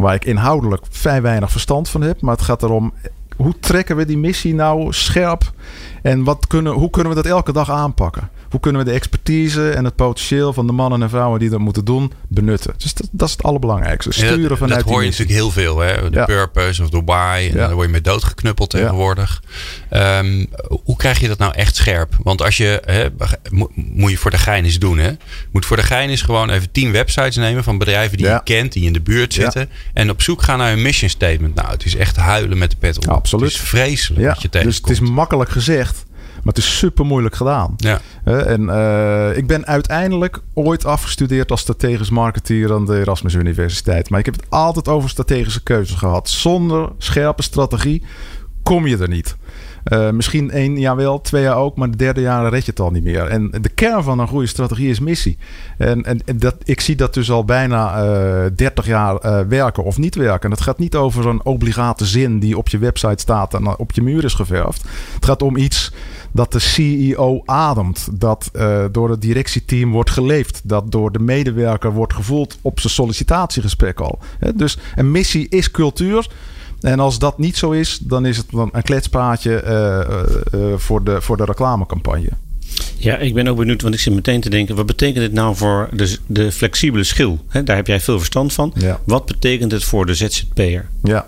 [0.00, 2.20] waar ik inhoudelijk vrij weinig verstand van heb.
[2.20, 2.92] Maar het gaat erom,
[3.36, 5.52] hoe trekken we die missie nou scherp?
[6.02, 8.30] En wat kunnen, hoe kunnen we dat elke dag aanpakken?
[8.50, 11.58] Hoe kunnen we de expertise en het potentieel van de mannen en vrouwen die dat
[11.58, 12.74] moeten doen benutten?
[12.76, 14.10] Dus dat, dat is het allerbelangrijkste.
[14.14, 15.78] Ja, Sturen dat, vanuit dat hoor je natuurlijk heel veel.
[15.78, 16.10] Hè?
[16.10, 16.24] De Ja.
[16.24, 17.46] purpose of why.
[17.50, 17.66] En Ja.
[17.66, 19.42] daar word je mee doodgeknuppeld tegenwoordig.
[19.90, 20.44] Ehm,
[20.84, 22.16] hoe krijg je dat nou echt scherp?
[22.22, 23.06] Want als je, hè,
[23.50, 24.98] mo- moet je voor de gein eens doen.
[24.98, 25.10] Hè?
[25.52, 28.72] Moet voor de gein eens gewoon even tien websites nemen van bedrijven die je kent,
[28.72, 29.68] die in de buurt zitten.
[29.92, 31.54] En op zoek gaan naar een mission statement.
[31.54, 33.08] Nou, het is echt huilen met de pet op.
[33.08, 33.52] Absoluut.
[33.52, 34.88] Het is vreselijk Ja, wat je dus tegenkomt.
[34.98, 36.04] het is makkelijk gezegd,
[36.46, 37.74] maar het is super moeilijk gedaan.
[37.76, 38.00] ja.
[38.24, 44.10] En eh, ik ben uiteindelijk ooit afgestudeerd als strategisch marketeer aan de Erasmus Universiteit.
[44.10, 46.28] Maar ik heb het altijd over strategische keuzes gehad.
[46.28, 48.02] Zonder scherpe strategie
[48.62, 49.36] kom je er niet.
[49.92, 52.80] Uh, misschien één jaar wel, twee jaar ook, maar de derde jaar red je het
[52.80, 53.26] al niet meer.
[53.26, 55.38] En de kern van een goede strategie is missie.
[55.78, 59.98] En, en, dat, ik zie dat dus al bijna uh, 30 jaar uh, werken of
[59.98, 60.42] niet werken.
[60.42, 63.92] En het gaat niet over zo'n obligate zin die op je website staat en op
[63.92, 64.84] je muur is geverfd.
[65.14, 65.92] Het gaat om iets
[66.36, 68.08] dat de CEO ademt.
[68.12, 70.60] Dat uh, door het directieteam wordt geleefd.
[70.64, 74.18] Dat door de medewerker wordt gevoeld op zijn sollicitatiegesprek al.
[74.54, 76.26] dus een missie is cultuur.
[76.80, 81.04] En als dat niet zo is, dan is het dan een kletspraatje uh, uh, voor,
[81.04, 82.30] de, voor de reclamecampagne.
[82.96, 85.56] Ja, ik ben ook benieuwd, want ik zit meteen te denken: wat betekent dit nou
[85.56, 87.38] voor de, de flexibele schil?
[87.48, 88.72] He, daar heb jij veel verstand van.
[88.74, 89.00] Ja.
[89.04, 90.88] Wat betekent het voor de ZZP'er?
[91.02, 91.26] Ja.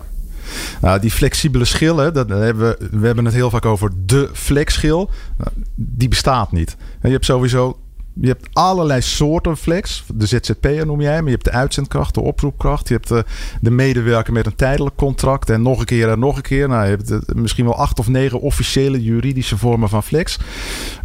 [0.81, 5.09] Nou, die flexibele schil, dat hebben we, we hebben het heel vaak over de flexschil.
[5.37, 6.77] Nou, die bestaat niet.
[7.01, 7.77] Je hebt sowieso
[8.21, 10.03] je hebt allerlei soorten flex.
[10.15, 12.87] De ZZP'er noem jij, maar je hebt de uitzendkracht, de oproepkracht.
[12.87, 13.25] Je hebt de,
[13.61, 15.49] de medewerker met een tijdelijk contract.
[15.49, 16.67] En nog een keer en nog een keer.
[16.67, 20.39] Nou, je hebt misschien wel acht of negen officiële juridische vormen van flex.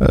[0.00, 0.08] Uh,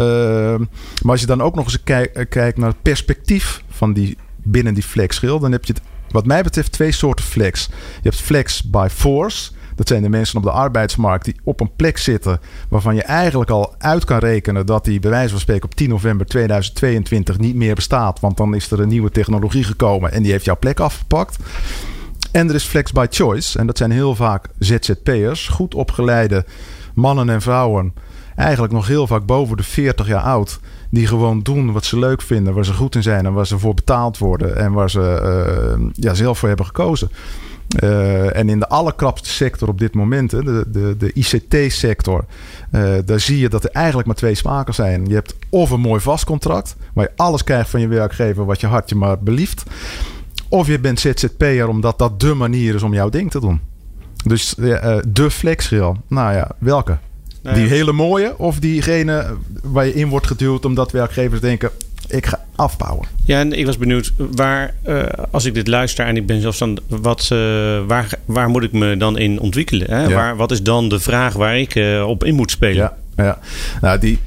[1.02, 4.74] maar als je dan ook nog eens kijk, kijkt naar het perspectief van die, binnen
[4.74, 5.82] die flexschil, dan heb je het,
[6.14, 7.66] wat mij betreft twee soorten flex.
[8.02, 9.52] Je hebt flex by force.
[9.76, 13.50] Dat zijn de mensen op de arbeidsmarkt die op een plek zitten waarvan je eigenlijk
[13.50, 17.56] al uit kan rekenen dat die bij wijze van spreken op 10 november 2022 niet
[17.56, 18.20] meer bestaat.
[18.20, 21.38] Want dan is er een nieuwe technologie gekomen en die heeft jouw plek afgepakt.
[22.32, 23.60] En er is flex by choice.
[23.60, 26.46] En dat zijn heel vaak ZZP'ers, goed opgeleide
[26.94, 27.94] mannen en vrouwen.
[28.36, 30.60] Eigenlijk nog heel vaak boven de 40 jaar oud.
[30.90, 33.60] Die gewoon doen wat ze leuk vinden, waar ze goed in zijn en waar ze
[33.60, 34.58] voor betaald worden.
[34.58, 37.10] En waar ze uh, ja, zelf voor hebben gekozen.
[37.84, 42.26] Uh, en in de allerkrapste sector op dit moment, de, de, de ICT-sector,
[42.72, 45.06] uh, daar zie je dat er eigenlijk maar twee smaken zijn.
[45.06, 48.62] Je hebt of een mooi vast contract, waar je alles krijgt van je werkgever wat
[48.62, 49.64] je hartje maar belieft.
[50.50, 53.62] Of je bent ZZP'er omdat dat de manier is om jouw ding te doen.
[54.26, 56.98] Dus uh, de flexrail, nou ja, welke?
[57.44, 59.26] Nou die hele mooie of diegene
[59.64, 61.70] waar je in wordt geduwd omdat werkgevers denken:
[62.08, 63.08] ik ga afbouwen.
[63.26, 66.84] Ja, en ik was benieuwd waar, uh, als ik dit luister en ik ben zelfstandig,
[66.88, 67.40] wat, uh,
[67.88, 69.90] waar, waar moet ik me dan in ontwikkelen?
[69.90, 70.04] Hè?
[70.04, 70.14] Ja.
[70.14, 72.76] Waar, wat is dan de vraag waar ik uh, op in moet spelen?
[72.76, 73.40] Ja, ja.
[73.82, 74.20] nou die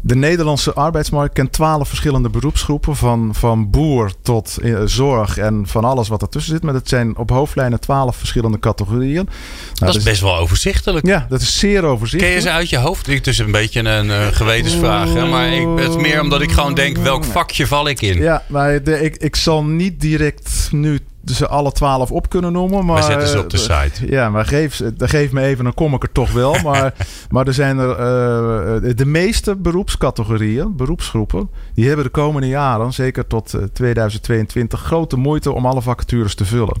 [0.00, 2.96] de Nederlandse arbeidsmarkt kent twaalf verschillende beroepsgroepen.
[2.96, 6.62] Van, van boer tot uh, zorg en van alles wat ertussen zit.
[6.62, 9.14] Maar het zijn op hoofdlijnen twaalf verschillende categorieën.
[9.14, 9.28] Nou,
[9.74, 11.06] dat is dus, best wel overzichtelijk.
[11.06, 12.34] Ja, dat is zeer overzichtelijk.
[12.34, 13.06] Ken je ze uit je hoofd?
[13.06, 15.12] Het is een beetje een uh, gewetensvraag.
[15.12, 15.26] Hè?
[15.26, 18.18] Maar ik, het is meer omdat ik gewoon denk, welk vakje val ik in?
[18.18, 22.84] Ja, maar de, ik, ik zal niet direct nu ze alle twaalf op kunnen noemen.
[22.84, 24.10] Maar, zetten ze op de eh, site.
[24.10, 26.56] Ja, maar geef, geef me even, dan kom ik er toch wel.
[26.70, 26.94] Maar,
[27.30, 33.26] maar er zijn er uh, de meeste beroepscategorieën, beroepsgroepen, die hebben de komende jaren, zeker
[33.26, 36.76] tot 2022, grote moeite om alle vacatures te vullen.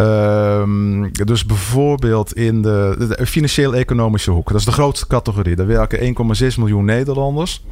[0.00, 4.48] Uh, dus bijvoorbeeld in de, de financieel-economische hoek.
[4.48, 5.56] Dat is de grootste categorie.
[5.56, 6.14] Daar werken
[6.52, 7.64] 1,6 miljoen Nederlanders.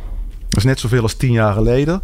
[0.55, 2.03] Dat is net zoveel als tien jaar geleden.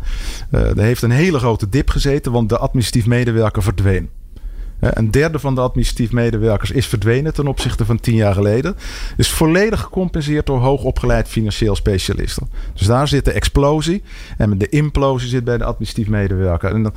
[0.50, 4.10] Uh, er heeft een hele grote dip gezeten, want de administratief medewerker verdween.
[4.80, 8.76] Een derde van de administratief medewerkers is verdwenen ten opzichte van tien jaar geleden.
[9.16, 12.48] Is volledig gecompenseerd door hoogopgeleid financieel specialisten.
[12.74, 14.02] Dus daar zit de explosie.
[14.36, 16.74] En de implosie zit bij de administratief medewerker.
[16.74, 16.92] En,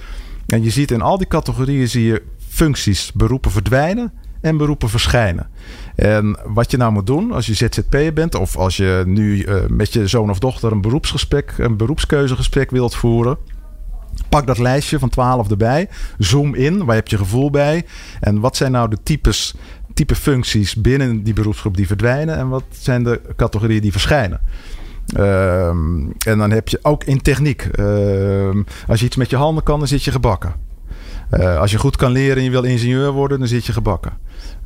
[0.47, 4.13] en je ziet in al die categorieën zie je functies, beroepen verdwijnen
[4.43, 5.49] en beroepen verschijnen.
[5.95, 9.55] En wat je nou moet doen als je ZZP'er bent, of als je nu uh,
[9.67, 13.37] met je zoon of dochter een beroepsgesprek, een beroepskeuzegesprek wilt voeren.
[14.29, 15.89] Pak dat lijstje van 12 erbij.
[16.17, 16.85] Zoom in.
[16.85, 17.85] Waar heb je gevoel bij?
[18.19, 19.55] En wat zijn nou de types,
[19.93, 22.37] type functies binnen die beroepsgroep die verdwijnen?
[22.37, 24.41] En wat zijn de categorieën die verschijnen?
[25.17, 27.69] Um, en dan heb je ook in techniek.
[27.79, 30.53] Um, als je iets met je handen kan, dan zit je gebakken.
[31.39, 34.11] Uh, als je goed kan leren en je wil ingenieur worden, dan zit je gebakken.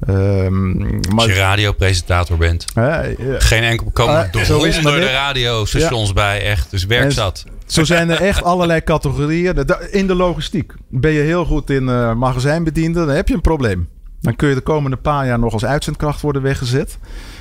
[0.09, 2.65] Um, maar, Als je radiopresentator bent.
[2.77, 2.99] Uh,
[3.37, 6.71] Geen enkel komen uh, door de radiostations bij, echt.
[6.71, 7.45] Dus werk zat.
[7.65, 9.65] Zo zijn er echt allerlei categorieën.
[9.91, 13.87] In de logistiek ben je heel goed in magazijnbediende, dan heb je een probleem.
[14.21, 16.97] Dan kun je de komende paar jaar nog als uitzendkracht worden weggezet.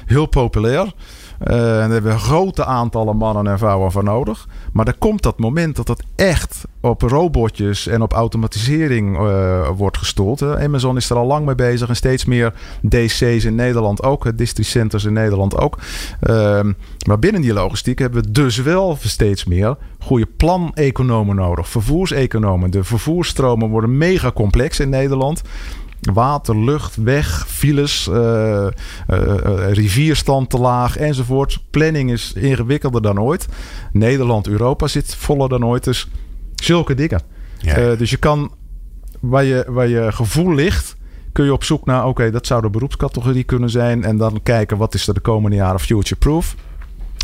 [0.06, 0.92] Heel populair.
[1.40, 4.48] Uh, daar hebben we grote aantallen mannen en vrouwen voor nodig.
[4.72, 9.98] Maar er komt dat moment dat het echt op robotjes en op automatisering uh, wordt
[9.98, 10.42] gestoeld.
[10.42, 12.52] Amazon is er al lang mee bezig en steeds meer
[12.88, 15.78] DC's in Nederland ook, districenters in Nederland ook.
[16.22, 16.60] Uh,
[17.06, 22.70] maar binnen die logistiek hebben we dus wel steeds meer goede planeconomen nodig, vervoerseconomen.
[22.70, 25.42] De vervoersstromen worden mega complex in Nederland.
[26.00, 28.66] Water, lucht, weg, files, uh,
[29.70, 31.62] rivierstand te laag enzovoort.
[31.70, 33.46] Planning is ingewikkelder dan ooit.
[33.92, 35.84] Nederland, Europa zit voller dan ooit.
[35.84, 36.08] Dus
[36.54, 37.20] zulke dingen.
[37.58, 37.94] Ja.
[37.94, 38.52] dus je kan,
[39.20, 40.96] waar je, waar je gevoel ligt,
[41.32, 44.04] kun je op zoek naar, oké, dat zou de beroepscategorie kunnen zijn.
[44.04, 46.56] En dan kijken, wat is er de komende jaren future-proof?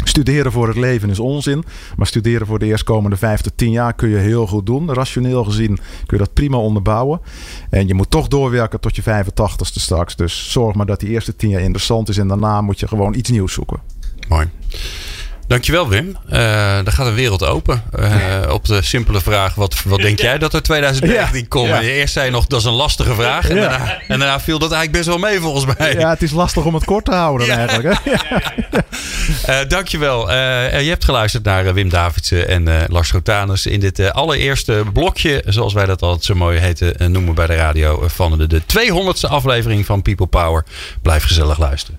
[0.04, 1.64] Studeren voor het leven is onzin.
[1.96, 4.94] Maar studeren voor de eerstkomende vijf tot tien jaar kun je heel goed doen.
[4.94, 7.20] Rationeel gezien kun je dat prima onderbouwen.
[7.70, 10.16] En je moet toch doorwerken tot je 85ste straks.
[10.16, 12.18] Dus zorg maar dat die eerste tien jaar interessant is.
[12.18, 13.80] En daarna moet je gewoon iets nieuws zoeken.
[14.28, 14.48] Mooi.
[15.46, 16.06] Dankjewel Wim.
[16.06, 17.82] Uh, daar gaat de wereld open.
[17.98, 21.46] Uh, op de simpele vraag, wat, wat denk jij dat er 2019 ja.
[21.48, 21.68] komt?
[21.68, 21.80] Ja.
[21.80, 23.48] Eerst zei je nog, dat is een lastige vraag.
[23.48, 23.68] En, ja.
[23.68, 25.94] daarna, en daarna viel dat eigenlijk best wel mee volgens mij.
[25.98, 27.98] Ja, het is lastig om het kort te houden eigenlijk.
[28.02, 28.12] Hè?
[29.62, 30.30] uh, dankjewel.
[30.30, 35.86] je hebt geluisterd naar Wim Davidsen en Lars Rotanus in dit allereerste blokje, zoals wij
[35.86, 40.02] dat altijd zo mooi heten, noemen bij de radio, van de, de 200ste aflevering van
[40.02, 40.64] People Power.
[41.02, 41.98] Blijf gezellig luisteren.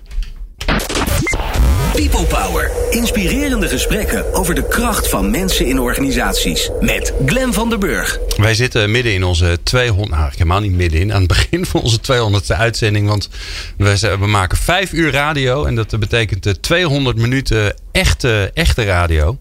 [1.94, 2.70] People Power.
[2.90, 6.70] Inspirerende gesprekken over de kracht van mensen in organisaties.
[6.80, 8.18] Met Glen van der Burg.
[8.36, 10.10] Wij zitten midden in onze 200...
[10.10, 11.12] Nou, helemaal niet middenin.
[11.12, 13.08] Aan het begin van onze 200ste uitzending.
[13.08, 13.28] Want
[13.76, 15.64] we, we maken vijf uur radio.
[15.64, 19.38] En dat betekent 200 minuten echte, echte radio.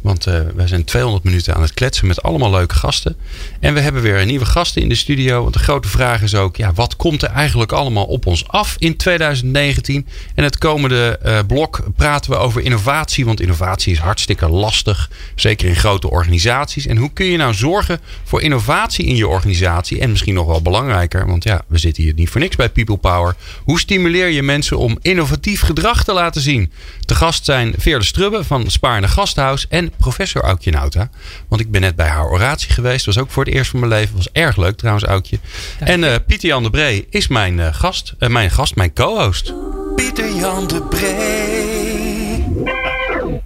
[0.00, 3.16] Want uh, wij zijn 200 minuten aan het kletsen met allemaal leuke gasten.
[3.60, 5.42] En we hebben weer nieuwe gasten in de studio.
[5.42, 8.76] Want de grote vraag is ook, ja, wat komt er eigenlijk allemaal op ons af
[8.78, 10.06] in 2019?
[10.34, 13.24] En het komende uh, blok praten we over innovatie.
[13.24, 15.10] Want innovatie is hartstikke lastig.
[15.34, 16.86] Zeker in grote organisaties.
[16.86, 20.00] En hoe kun je nou zorgen voor innovatie in je organisatie?
[20.00, 22.96] En misschien nog wel belangrijker, want ja, we zitten hier niet voor niks bij People
[22.96, 23.34] Power.
[23.62, 26.72] Hoe stimuleer je mensen om innovatief gedrag te laten zien?
[27.04, 31.10] Te gast zijn Veerle Strubbe van Spaarne Gasthuis en professor Aukje Nauta.
[31.48, 33.06] Want ik ben net bij haar oratie geweest.
[33.06, 34.16] was ook voor het eerst van mijn leven.
[34.16, 35.38] was erg leuk trouwens, Aukje.
[35.78, 38.14] En uh, Pieter Jan de Bree is mijn uh, gast.
[38.18, 39.52] Uh, mijn gast, mijn co-host.
[39.96, 42.44] Pieter Jan de Bree.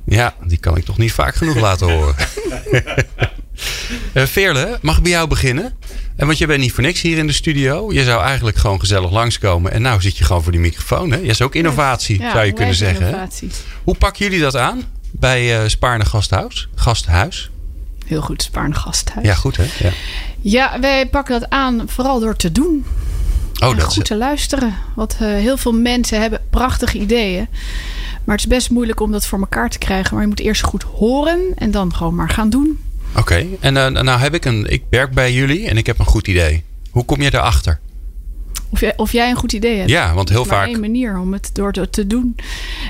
[0.07, 2.15] Ja, die kan ik toch niet vaak genoeg laten horen.
[4.35, 5.79] Veerle, mag ik bij jou beginnen?
[6.18, 7.92] En want je bent niet voor niks hier in de studio.
[7.92, 9.72] Je zou eigenlijk gewoon gezellig langskomen.
[9.72, 11.11] En nou zit je gewoon voor die microfoon.
[11.11, 11.16] Hè?
[11.16, 13.07] Je is ook innovatie, zou je kunnen zeggen.
[13.07, 13.50] Innovatie.
[13.85, 16.68] Hoe pakken jullie dat aan bij uh, Spaarne Gasthuis?
[16.74, 17.50] Gasthuis?
[18.07, 19.26] Heel goed, Spaarne Gasthuis.
[19.26, 19.64] Ja, goed hè?
[19.78, 19.90] Ja.
[20.40, 22.85] ja, wij pakken dat aan vooral door te doen.
[23.61, 24.74] Oh, en dat goed te luisteren.
[24.94, 27.48] Want uh, heel veel mensen hebben prachtige ideeën.
[28.24, 30.12] Maar het is best moeilijk om dat voor elkaar te krijgen.
[30.12, 32.78] Maar je moet eerst goed horen en dan gewoon maar gaan doen.
[33.18, 34.66] Oké, en uh, nou heb ik een.
[34.70, 36.64] Ik werk bij jullie en ik heb een goed idee.
[36.90, 37.81] Hoe kom je erachter?
[38.70, 39.90] Of jij, of jij een goed idee hebt.
[39.90, 40.66] Ja, want heel vaak.
[40.66, 42.37] Er is manier om het door te, doen.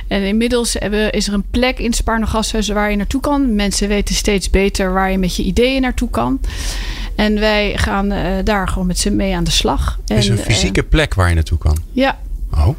[0.09, 2.27] En inmiddels hebben, is er een plek in Spaarne
[2.73, 3.55] waar je naartoe kan.
[3.55, 6.41] Mensen weten steeds beter waar je met je ideeën naartoe kan.
[7.15, 9.99] En wij gaan uh, daar gewoon met ze mee aan de slag.
[10.07, 11.77] Er is een fysieke uh, plek waar je naartoe kan.
[11.93, 12.19] Ja,
[12.59, 12.77] Oh.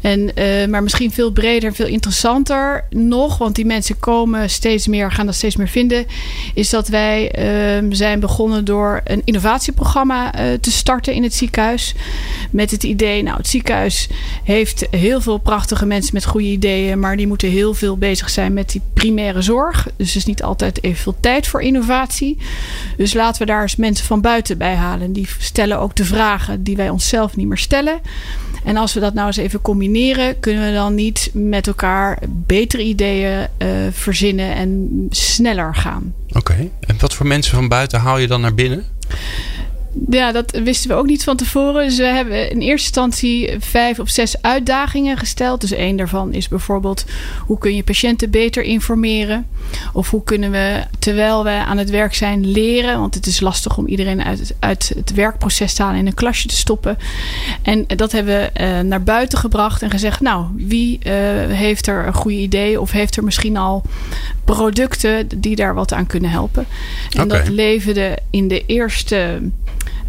[0.00, 5.12] En, uh, maar misschien veel breder, veel interessanter nog, want die mensen komen steeds meer,
[5.12, 6.06] gaan dat steeds meer vinden,
[6.54, 7.38] is dat wij
[7.82, 11.94] uh, zijn begonnen door een innovatieprogramma uh, te starten in het ziekenhuis.
[12.50, 14.08] Met het idee, nou, het ziekenhuis
[14.44, 18.52] heeft heel veel prachtige mensen met goede ideeën, maar die moeten heel veel bezig zijn
[18.52, 19.88] met die primaire zorg.
[19.96, 22.38] Dus er is niet altijd evenveel tijd voor innovatie.
[22.96, 25.12] Dus laten we daar eens mensen van buiten bij halen.
[25.12, 28.00] Die stellen ook de vragen die wij onszelf niet meer stellen.
[28.68, 32.82] En als we dat nou eens even combineren, kunnen we dan niet met elkaar betere
[32.82, 36.14] ideeën uh, verzinnen en sneller gaan.
[36.32, 38.84] Oké, en wat voor mensen van buiten haal je dan naar binnen?
[40.10, 41.84] Ja, dat wisten we ook niet van tevoren.
[41.84, 45.60] Dus we hebben in eerste instantie vijf of zes uitdagingen gesteld.
[45.60, 47.04] Dus één daarvan is bijvoorbeeld
[47.46, 49.46] hoe kun je patiënten beter informeren?
[49.92, 52.98] Of hoe kunnen we, terwijl we aan het werk zijn, leren?
[52.98, 56.14] Want het is lastig om iedereen uit, uit het werkproces te halen en in een
[56.14, 56.98] klasje te stoppen.
[57.62, 61.12] En dat hebben we uh, naar buiten gebracht en gezegd: Nou, wie uh,
[61.54, 62.80] heeft er een goede idee?
[62.80, 63.82] Of heeft er misschien al
[64.44, 66.66] producten die daar wat aan kunnen helpen?
[67.10, 67.38] En okay.
[67.38, 69.40] dat leverde in de eerste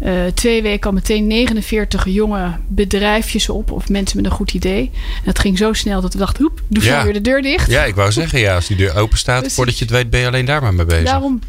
[0.04, 3.70] uh, twee weken al meteen 49 jonge bedrijfjes op.
[3.70, 4.90] Of mensen met een goed idee.
[4.92, 7.04] En dat ging zo snel dat we dachten, hoep, doe ja.
[7.04, 7.70] weer de deur dicht.
[7.70, 10.10] Ja, ik wou zeggen, ja, als die deur open staat, dus voordat je het weet,
[10.10, 11.04] ben je alleen daar maar mee bezig.
[11.04, 11.40] Daarom.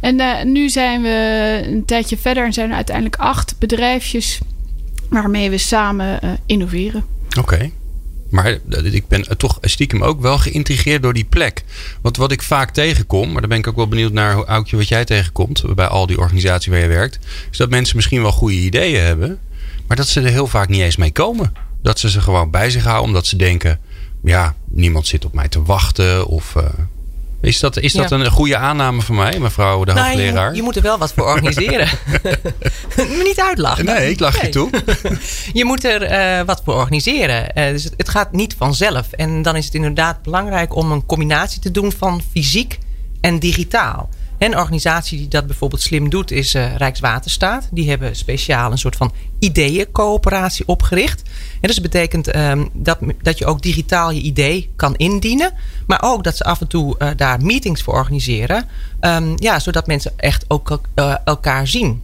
[0.00, 4.38] En uh, nu zijn we een tijdje verder en zijn er uiteindelijk acht bedrijfjes
[5.08, 7.04] waarmee we samen uh, innoveren.
[7.28, 7.38] Oké.
[7.38, 7.72] Okay.
[8.30, 11.64] Maar ik ben toch stiekem ook wel geïntrigeerd door die plek.
[12.00, 14.76] Want wat ik vaak tegenkom, maar daar ben ik ook wel benieuwd naar hoe Aukje
[14.76, 17.18] wat jij tegenkomt bij al die organisaties waar je werkt,
[17.50, 19.38] is dat mensen misschien wel goede ideeën hebben,
[19.86, 21.52] maar dat ze er heel vaak niet eens mee komen.
[21.82, 23.80] Dat ze ze gewoon bij zich houden omdat ze denken,
[24.22, 26.64] ja, niemand zit op mij te wachten of uh,
[27.40, 28.16] is dat, is dat ja.
[28.16, 30.50] een goede aanname van mij, mevrouw de nou, hoogleraar?
[30.50, 31.88] Je, je, moet er wel wat voor organiseren.
[32.96, 33.84] me niet uitlachen.
[33.84, 34.44] Nee, ik lach nee.
[34.44, 34.70] je toe.
[35.60, 37.50] je moet er uh, wat voor organiseren.
[37.54, 39.12] Uh, dus het, het gaat niet vanzelf.
[39.12, 42.78] En dan is het inderdaad belangrijk om een combinatie te doen van fysiek
[43.20, 44.08] en digitaal.
[44.40, 47.68] En een organisatie die dat bijvoorbeeld slim doet is uh, Rijkswaterstaat.
[47.70, 51.22] Die hebben speciaal een soort van ideeëncoöperatie opgericht.
[51.52, 55.52] En dus dat betekent um, dat, dat je ook digitaal je idee kan indienen.
[55.86, 58.64] Maar ook dat ze af en toe uh, daar meetings voor organiseren.
[59.00, 62.02] Um, ja, zodat mensen echt ook uh, elkaar zien.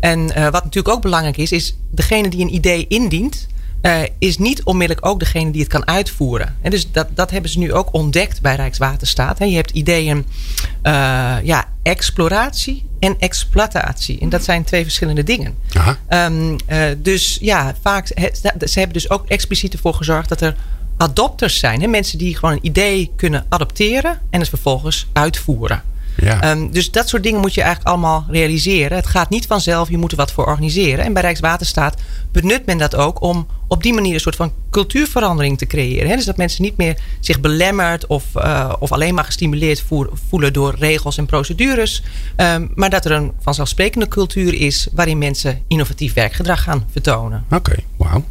[0.00, 3.46] En wat natuurlijk ook belangrijk is, is degene die een idee indient
[3.82, 6.56] uh, is niet onmiddellijk ook degene die het kan uitvoeren.
[6.60, 9.38] En dus dat, dat hebben ze nu ook ontdekt bij Rijkswaterstaat.
[9.38, 10.26] je hebt ideeën,
[10.82, 14.20] uh, ja, exploratie en exploitatie.
[14.20, 15.54] En dat zijn twee verschillende dingen.
[16.08, 20.56] Um, uh, dus ja, vaak, ze hebben dus ook expliciet ervoor gezorgd dat er
[20.96, 21.80] adopters zijn.
[21.80, 21.86] Hè?
[21.86, 25.82] Mensen die gewoon een idee kunnen adopteren en het vervolgens uitvoeren.
[26.16, 26.50] Ja.
[26.50, 28.96] Um, dus dat soort dingen moet je eigenlijk allemaal realiseren.
[28.96, 31.04] Het gaat niet vanzelf, je moet er wat voor organiseren.
[31.04, 32.00] En bij Rijkswaterstaat
[32.32, 36.08] benut men dat ook om op die manier een soort van cultuurverandering te creëren.
[36.08, 36.16] Hè?
[36.16, 39.84] Dus dat mensen niet meer zich belemmerd of, uh, of alleen maar gestimuleerd
[40.28, 42.02] voelen door regels en procedures.
[42.36, 47.44] Um, maar dat er een vanzelfsprekende cultuur is waarin mensen innovatief werkgedrag gaan vertonen.
[47.44, 48.24] Oké, okay, wauw.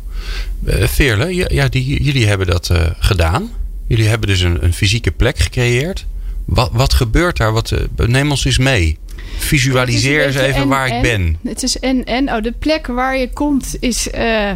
[0.64, 3.52] Uh, Veerle, ja, die, jullie hebben dat uh, gedaan.
[3.88, 6.06] Jullie hebben dus een, een fysieke plek gecreëerd.
[6.50, 7.54] Wat, wat gebeurt daar?
[7.54, 8.98] Wat, neem ons eens mee.
[9.38, 11.38] Visualiseer eens even waar ik ben.
[11.44, 12.30] Het is en en.
[12.30, 14.08] Oh, de plek waar je komt is.
[14.08, 14.52] Uh,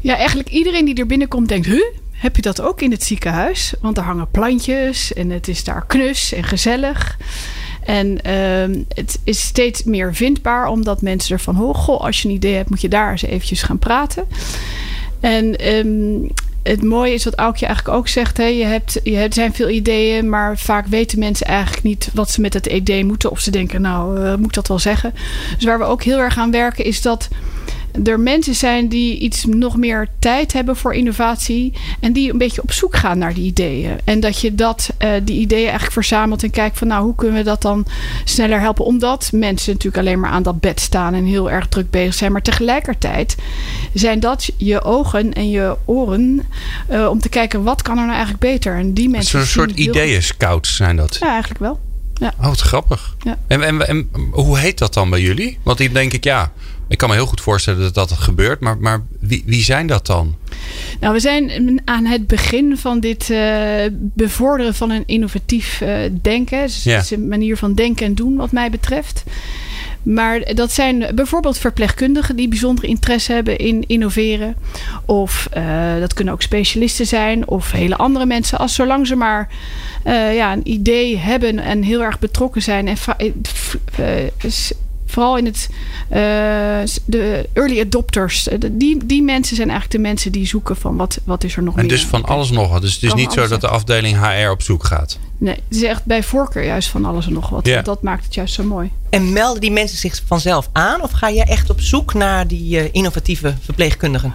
[0.00, 1.84] ja, eigenlijk iedereen die er binnenkomt denkt: huh?
[2.12, 3.74] Heb je dat ook in het ziekenhuis?
[3.80, 7.18] Want er hangen plantjes en het is daar knus en gezellig.
[7.82, 12.34] En uh, het is steeds meer vindbaar, omdat mensen ervan horen: goh, als je een
[12.34, 14.26] idee hebt, moet je daar eens eventjes gaan praten.
[15.20, 16.28] En um,
[16.66, 18.36] het mooie is wat Aukje eigenlijk ook zegt.
[18.36, 22.30] Hè, je hebt, je er zijn veel ideeën, maar vaak weten mensen eigenlijk niet wat
[22.30, 23.30] ze met dat idee moeten.
[23.30, 25.14] Of ze denken, nou, uh, moet dat wel zeggen.
[25.56, 27.28] Dus waar we ook heel erg aan werken is dat
[28.04, 31.72] er mensen zijn die iets nog meer tijd hebben voor innovatie.
[32.00, 33.98] En die een beetje op zoek gaan naar die ideeën.
[34.04, 37.36] En dat je dat, uh, die ideeën eigenlijk verzamelt en kijkt van nou, hoe kunnen
[37.36, 37.86] we dat dan
[38.24, 38.84] sneller helpen?
[38.84, 42.32] Omdat mensen natuurlijk alleen maar aan dat bed staan en heel erg druk bezig zijn.
[42.32, 43.36] Maar tegelijkertijd
[43.92, 46.42] zijn dat je ogen en je oren
[46.90, 48.76] uh, om te kijken wat kan er nou eigenlijk beter.
[48.76, 49.40] En die mensen.
[49.40, 51.16] Een soort ideeën-scouts zijn dat.
[51.20, 51.80] Ja, eigenlijk wel.
[52.14, 52.34] Ja.
[52.38, 53.16] Oh, wat grappig.
[53.22, 53.38] Ja.
[53.46, 55.58] En, en, en hoe heet dat dan bij jullie?
[55.62, 56.52] Want die denk ik, ja,
[56.88, 58.60] ik kan me heel goed voorstellen dat dat gebeurt.
[58.60, 60.34] Maar, maar wie, wie zijn dat dan?
[61.00, 63.38] Nou, we zijn aan het begin van dit uh,
[63.92, 66.62] bevorderen van een innovatief uh, denken.
[66.62, 66.98] Dus ja.
[66.98, 69.24] is een manier van denken en doen wat mij betreft.
[70.02, 74.56] Maar dat zijn bijvoorbeeld verpleegkundigen die bijzonder interesse hebben in innoveren.
[75.04, 78.58] Of uh, dat kunnen ook specialisten zijn of hele andere mensen.
[78.58, 79.48] Als zolang ze maar
[80.06, 82.88] uh, ja, een idee hebben en heel erg betrokken zijn.
[82.88, 82.96] En
[83.98, 84.06] uh,
[85.06, 85.68] vooral in het,
[86.10, 86.16] uh,
[87.04, 88.48] de early adopters.
[88.72, 91.76] Die, die mensen zijn eigenlijk de mensen die zoeken van wat, wat is er nog
[91.76, 91.90] en meer.
[91.90, 92.82] En dus van alles nog wat.
[92.82, 95.18] Dus het is niet zo dat de afdeling HR op zoek gaat.
[95.38, 97.66] Nee, het is echt bij voorkeur juist van alles en nog wat.
[97.66, 97.84] Yeah.
[97.84, 98.90] Dat maakt het juist zo mooi.
[99.10, 101.02] En melden die mensen zich vanzelf aan?
[101.02, 104.32] Of ga je echt op zoek naar die uh, innovatieve verpleegkundigen?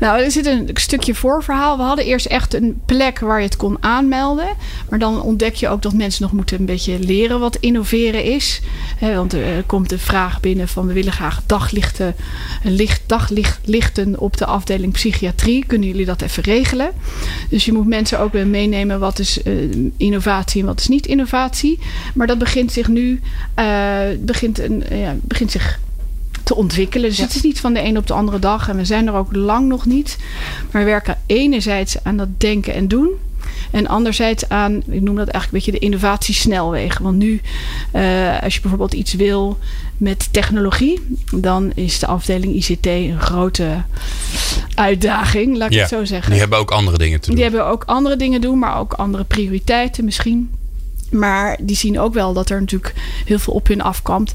[0.00, 1.76] Nou, er zit een stukje voorverhaal.
[1.76, 4.48] We hadden eerst echt een plek waar je het kon aanmelden.
[4.90, 8.60] Maar dan ontdek je ook dat mensen nog moeten een beetje leren wat innoveren is.
[8.96, 12.14] He, want er komt de vraag binnen van we willen graag daglichten,
[12.62, 15.64] licht, daglichten op de afdeling psychiatrie.
[15.66, 16.90] Kunnen jullie dat even regelen?
[17.48, 21.06] Dus je moet mensen ook weer meenemen wat is uh, innovatie en wat is niet
[21.06, 21.78] innovatie.
[22.14, 23.20] Maar dat begint zich nu...
[23.58, 25.80] Uh, begint, een, ja, begint zich
[26.42, 27.08] te ontwikkelen.
[27.08, 27.24] Dus ja.
[27.24, 28.68] het is niet van de een op de andere dag.
[28.68, 30.18] En we zijn er ook lang nog niet.
[30.70, 33.10] Maar we werken enerzijds aan dat denken en doen.
[33.70, 37.02] En anderzijds aan, ik noem dat eigenlijk een beetje de innovatiesnelwegen.
[37.02, 37.40] Want nu,
[37.94, 39.58] uh, als je bijvoorbeeld iets wil
[39.96, 41.00] met technologie,
[41.34, 43.82] dan is de afdeling ICT een grote
[44.74, 46.30] uitdaging, laat ik ja, het zo zeggen.
[46.30, 47.34] Die hebben ook andere dingen te doen.
[47.34, 50.50] Die hebben ook andere dingen doen, maar ook andere prioriteiten misschien.
[51.10, 54.32] Maar die zien ook wel dat er natuurlijk heel veel op hun afkomt.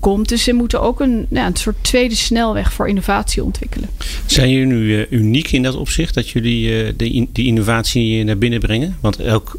[0.00, 0.28] Komt.
[0.28, 3.88] Dus ze moeten ook een, ja, een soort tweede snelweg voor innovatie ontwikkelen.
[4.26, 8.38] Zijn jullie nu uh, uniek in dat opzicht dat jullie uh, die, die innovatie naar
[8.38, 8.96] binnen brengen?
[9.00, 9.58] Want elk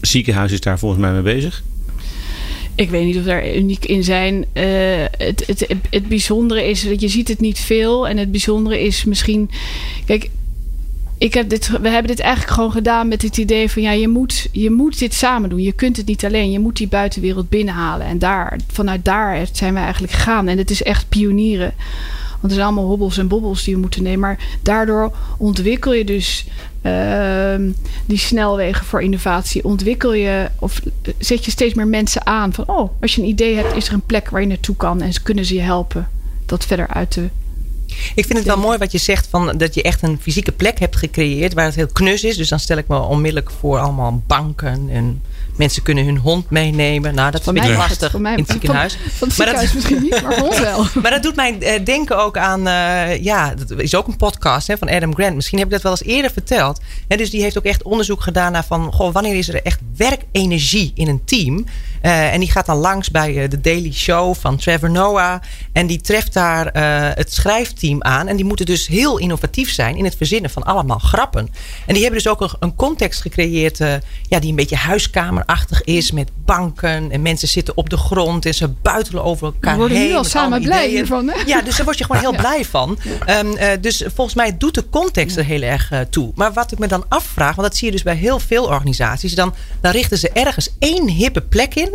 [0.00, 1.62] ziekenhuis is daar volgens mij mee bezig.
[2.74, 4.46] Ik weet niet of daar uniek in zijn.
[4.52, 8.08] Het, het, het, het bijzondere is dat je ziet het niet veel.
[8.08, 9.50] En het bijzondere is misschien.
[10.04, 10.30] Kijk,
[11.22, 14.08] ik heb dit, we hebben dit eigenlijk gewoon gedaan met het idee van ja, je
[14.08, 15.62] moet, je moet dit samen doen.
[15.62, 16.50] Je kunt het niet alleen.
[16.50, 18.06] Je moet die buitenwereld binnenhalen.
[18.06, 20.48] En daar, vanuit daar zijn we eigenlijk gegaan.
[20.48, 21.74] En het is echt pionieren.
[22.42, 24.20] Want er zijn allemaal hobbels en bobbels die we moeten nemen.
[24.20, 26.46] Maar daardoor ontwikkel je dus
[26.82, 27.54] uh,
[28.06, 29.64] die snelwegen voor innovatie.
[29.64, 30.80] Ontwikkel je of
[31.18, 33.94] zet je steeds meer mensen aan van oh, als je een idee hebt, is er
[33.94, 36.08] een plek waar je naartoe kan en ze kunnen ze je helpen
[36.46, 37.28] dat verder uit te
[38.14, 40.78] Ik vind het wel mooi wat je zegt van dat je echt een fysieke plek
[40.78, 42.36] hebt gecreëerd waar het heel knus is.
[42.36, 45.22] Dus dan stel ik me onmiddellijk voor allemaal banken en
[45.56, 47.14] mensen kunnen hun hond meenemen.
[47.14, 48.92] Nou, dat een beetje lastig voor mij, in het ziekenhuis.
[48.92, 50.86] Van, van het ziekenhuis dat, misschien niet, maar ons wel.
[51.02, 54.66] maar dat doet mij uh, denken ook aan, uh, ja, dat is ook een podcast
[54.66, 55.34] hè, van Adam Grant.
[55.34, 56.80] Misschien heb ik dat wel eens eerder verteld.
[57.08, 59.80] En dus die heeft ook echt onderzoek gedaan naar van, goh, wanneer is er echt
[59.96, 61.66] werkenergie in een team?
[62.02, 65.40] Uh, en die gaat dan langs bij de Daily Show van Trevor Noah.
[65.72, 66.70] En die treft daar
[67.16, 68.26] het schrijfteam aan.
[68.28, 71.48] En die moeten dus heel innovatief zijn in het verzinnen van allemaal grappen.
[71.86, 73.78] En die hebben dus ook een, een context gecreëerd
[74.28, 76.10] ja, die een beetje huiskamerachtig is.
[76.12, 79.96] Met banken en mensen zitten op de grond en ze buitelen over elkaar We worden
[79.96, 80.08] heen.
[80.08, 80.96] nu al samen blij ideeën.
[80.96, 81.28] hiervan.
[81.28, 81.42] Hè?
[81.46, 82.98] Ja, dus daar word je gewoon heel blij van.
[83.28, 86.32] Um, uh, dus volgens mij doet de context er heel erg toe.
[86.34, 89.34] Maar wat ik me dan afvraag, want dat zie je dus bij heel veel organisaties.
[89.34, 91.91] Dan, dan richten ze ergens één hippe plek in.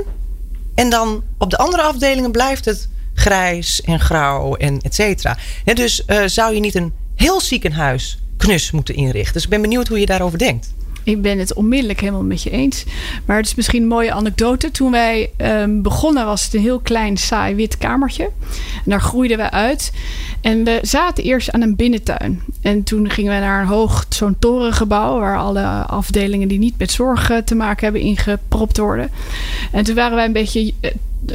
[0.75, 5.37] En dan op de andere afdelingen blijft het grijs en grauw en et cetera.
[5.63, 9.33] Dus uh, zou je niet een heel ziekenhuis knus moeten inrichten?
[9.33, 10.73] Dus ik ben benieuwd hoe je daarover denkt.
[11.07, 12.85] Ik ben het onmiddellijk helemaal met je eens.
[13.25, 14.71] Maar het is misschien een mooie anekdote.
[14.71, 18.23] Toen wij um, begonnen was het een heel klein saai wit kamertje.
[18.23, 19.91] En daar groeiden we uit.
[20.41, 22.41] En we zaten eerst aan een binnentuin.
[22.61, 25.19] En toen gingen we naar een hoog, zo'n torengebouw...
[25.19, 29.09] waar alle afdelingen die niet met zorg te maken hebben ingepropt worden.
[29.71, 30.73] En toen waren wij een beetje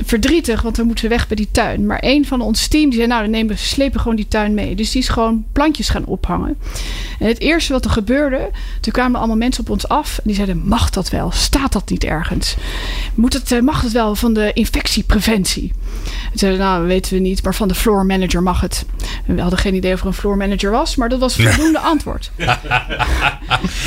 [0.04, 1.86] verdrietig, want we moeten weg bij die tuin.
[1.86, 4.54] Maar een van ons team die zei: Nou, dan nemen we, slepen gewoon die tuin
[4.54, 4.74] mee.
[4.74, 6.58] Dus die is gewoon plantjes gaan ophangen.
[7.18, 10.16] En het eerste wat er gebeurde, toen kwamen allemaal mensen op ons af.
[10.16, 11.30] En die zeiden: Mag dat wel?
[11.30, 12.56] Staat dat niet ergens?
[13.14, 15.72] Moet het, mag het wel van de infectiepreventie?
[16.32, 18.84] En zeiden: Nou, weten we niet, maar van de floor manager mag het.
[19.26, 21.78] En we hadden geen idee of er een floor manager was, maar dat was voldoende
[21.78, 22.30] antwoord.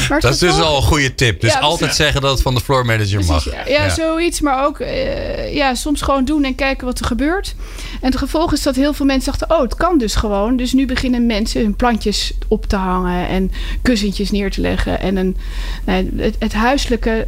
[0.10, 1.42] maar dat is dus al een goede tip.
[1.42, 3.68] Dus Ja, altijd zeggen dat het van de floor manager mag.
[3.68, 4.42] Ja, zoiets.
[4.42, 7.56] Maar ook eh, ja, soms gewoon doen en kijken wat er gebeurt.
[8.02, 9.58] En het gevolg is dat heel veel mensen dachten...
[9.58, 10.58] oh, het kan dus gewoon.
[10.58, 13.28] Dus nu beginnen mensen hun plantjes op te hangen...
[13.28, 15.00] en kussentjes neer te leggen.
[15.00, 15.38] En een,
[15.86, 17.26] nou, het, huiselijke,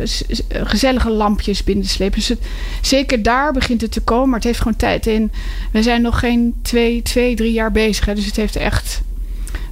[0.49, 2.19] gezellige lampjes binnen te slepen.
[2.19, 2.37] Dus
[2.81, 4.27] zeker daar begint het te komen.
[4.27, 5.31] Maar het heeft gewoon tijd in.
[5.71, 8.05] We zijn nog geen twee, twee drie jaar bezig.
[8.05, 9.01] Hè, dus het heeft echt...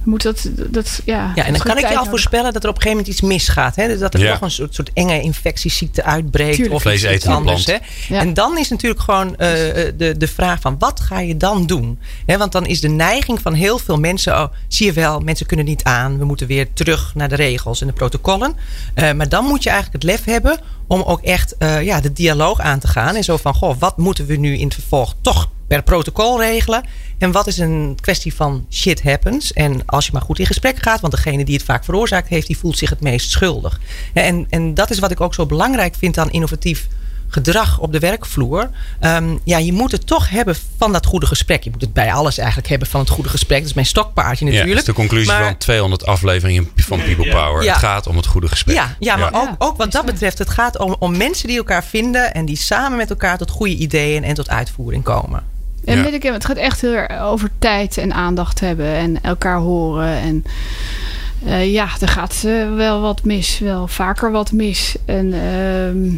[0.06, 2.68] we moeten dat, dat, ja, Ja, en dan kan ik je al voorspellen dat er
[2.68, 3.76] op een gegeven moment iets misgaat.
[3.76, 3.98] Hè?
[3.98, 4.32] Dat er Ja.
[4.32, 6.54] toch een soort, soort enge infectieziekte uitbreekt.
[6.54, 6.74] Tuurlijk.
[6.74, 7.66] Of Vlees iets, anders.
[7.66, 7.76] Hè?
[8.08, 8.20] Ja.
[8.20, 11.66] En dan is natuurlijk gewoon eh, eh, de, de vraag van wat ga je dan
[11.66, 11.98] doen?
[12.26, 14.32] Hè, want dan is de neiging van heel veel mensen...
[14.32, 16.18] Oh, zie je wel, mensen kunnen niet aan.
[16.18, 18.54] We moeten weer terug naar de regels en de protocollen.
[18.94, 22.12] Eh, maar dan moet je eigenlijk het lef hebben om ook echt eh, ja, de
[22.12, 23.14] dialoog aan te gaan.
[23.14, 26.84] En zo van, goh, wat moeten we nu in het vervolg toch per protocol regelen?
[27.18, 29.52] En wat is een kwestie van shit happens?
[29.52, 32.46] En als je maar goed in gesprek gaat, want degene die het vaak veroorzaakt heeft,
[32.46, 33.80] die voelt zich het meest schuldig.
[34.12, 36.86] En, en dat is wat ik ook zo belangrijk vind aan innovatief
[37.28, 38.70] gedrag op de werkvloer.
[39.00, 41.62] Ehm, ja, je moet het toch hebben van dat goede gesprek.
[41.62, 43.58] Je moet het bij alles eigenlijk hebben van het goede gesprek.
[43.58, 44.78] Dat is mijn stokpaardje Ja, natuurlijk.
[44.78, 47.62] dat is de conclusie Maar- van 200 afleveringen van People Power.
[47.62, 47.72] Ja.
[47.72, 48.76] Het gaat om het goede gesprek.
[48.76, 49.40] Ja, ja maar Ja.
[49.40, 52.56] Ook, ook wat dat betreft, het gaat om, om mensen die elkaar vinden en die
[52.56, 55.54] samen met elkaar tot goede ideeën en tot uitvoering komen.
[55.86, 56.02] En Ja.
[56.02, 60.08] weet ik, het gaat echt heel erg over tijd en aandacht hebben en elkaar horen.
[60.08, 60.44] En
[61.46, 64.96] eh, ja, er gaat eh, wel wat mis, wel vaker wat mis.
[65.04, 66.14] En, ehm,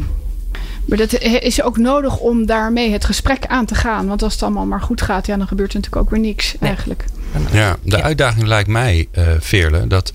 [0.85, 4.07] maar dat is ook nodig om daarmee het gesprek aan te gaan.
[4.07, 6.55] Want als het allemaal maar goed gaat, ja, dan gebeurt er natuurlijk ook weer niks
[6.59, 7.05] eigenlijk.
[7.51, 8.03] Ja, de Ja.
[8.03, 10.13] uitdaging lijkt mij, eh Veerle, dat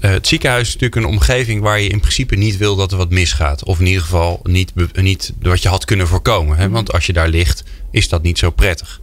[0.00, 3.10] het ziekenhuis is natuurlijk een omgeving waar je in principe niet wil dat er wat
[3.10, 3.64] misgaat.
[3.64, 6.56] Of in ieder geval niet, niet wat je had kunnen voorkomen.
[6.56, 6.68] Hè?
[6.68, 9.00] Want als je daar ligt, is dat niet zo prettig.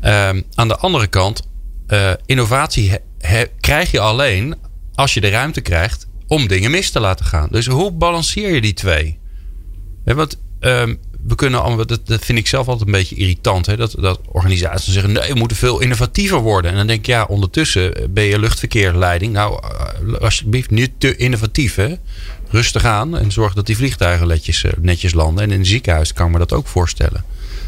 [0.00, 1.42] Ehm, aan de andere kant,
[1.86, 4.54] eh, innovatie he- he- krijg je alleen
[4.94, 7.48] als je de ruimte krijgt om dingen mis te laten gaan.
[7.50, 9.18] Dus hoe balanceer je die twee?
[10.04, 10.94] Want ehm,
[11.28, 13.66] we kunnen allemaal, dat, dat vind ik zelf altijd een beetje irritant.
[13.66, 13.76] Hè?
[13.76, 16.70] Dat, dat organisaties zeggen: nee, we moeten veel innovatiever worden.
[16.70, 19.32] En dan denk ik, ja, ondertussen ben je luchtverkeerleiding.
[19.32, 21.74] Nou, eh, alsjeblieft, niet te innovatief.
[21.74, 21.94] Hè?
[22.48, 25.44] Rustig aan en zorg dat die vliegtuigen netjes, eh, netjes landen.
[25.44, 27.24] En in een ziekenhuis kan ik me dat ook voorstellen.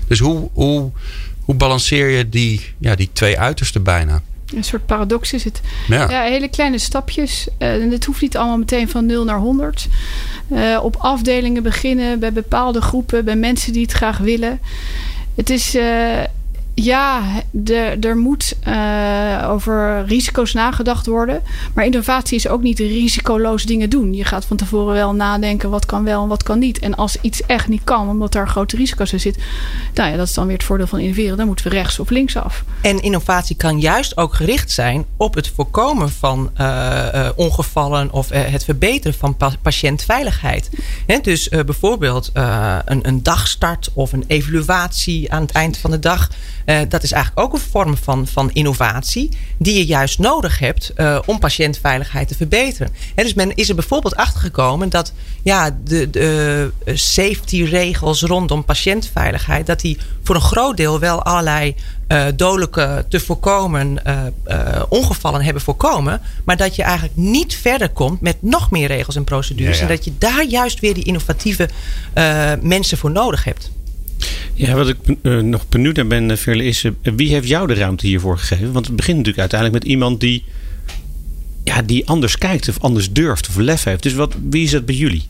[0.06, 0.90] Dus hoe, hoe,
[1.40, 4.22] hoe balanceer je die, ja, die twee uitersten bijna?
[4.54, 5.60] Een soort paradox is het.
[5.88, 6.10] Ja.
[6.10, 7.48] Ja, hele kleine stapjes.
[7.58, 9.88] Eh, En het hoeft niet allemaal meteen van 0 naar 100.
[10.48, 14.60] Eh, op afdelingen beginnen, bij bepaalde groepen, bij mensen die het graag willen.
[15.34, 16.22] Het is, eh,
[16.84, 21.42] ja, de, er moet eh, over risico's nagedacht worden.
[21.74, 24.14] Maar innovatie is ook niet risicoloos dingen doen.
[24.14, 26.78] Je gaat van tevoren wel nadenken wat kan wel en wat kan niet.
[26.78, 29.42] En als iets echt niet kan, omdat daar grote risico's in zitten.
[29.94, 31.36] Nou ja, dat is dan weer het voordeel van innoveren.
[31.36, 32.64] Dan moeten we rechts of links af.
[32.80, 38.28] En innovatie kan juist ook gericht zijn op het voorkomen van eh, eh, ongevallen of
[38.28, 40.70] het verbeteren van pa- patiëntveiligheid.
[41.22, 42.30] Dus bijvoorbeeld
[42.84, 46.28] een, een dagstart of een evaluatie aan het eind van de dag.
[46.68, 50.92] Uh, dat is eigenlijk ook een vorm van, van innovatie die je juist nodig hebt
[50.96, 52.92] uh, om patiëntveiligheid te verbeteren.
[53.14, 55.12] En dus men is er bijvoorbeeld achtergekomen dat
[55.42, 61.74] ja, de, de safety regels rondom patiëntveiligheid, dat die voor een groot deel wel allerlei
[62.08, 64.02] uh, dodelijke te voorkomen
[64.88, 66.20] ongevallen hebben voorkomen.
[66.44, 69.78] Maar dat je eigenlijk niet verder komt met nog meer regels en procedures.
[69.78, 69.88] Ja, ja.
[69.88, 71.68] En dat je daar juist weer die innovatieve
[72.60, 73.70] mensen voor nodig hebt.
[74.54, 74.96] Ja, wat ik
[75.42, 78.72] nog benieuwd naar ben, Verle, is wie heeft jou de ruimte hiervoor gegeven?
[78.72, 80.44] Want het begint natuurlijk uiteindelijk met iemand die,
[81.64, 84.02] ja, die anders kijkt of anders durft of lef heeft.
[84.02, 85.26] Dus wat, wie is dat bij jullie?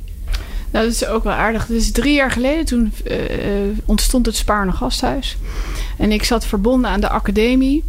[0.71, 1.67] Nou, dat is ook wel aardig.
[1.67, 3.17] Dus drie jaar geleden toen uh,
[3.85, 5.37] ontstond het Spaarne Gasthuis.
[5.99, 7.85] En ik zat verbonden aan de academie.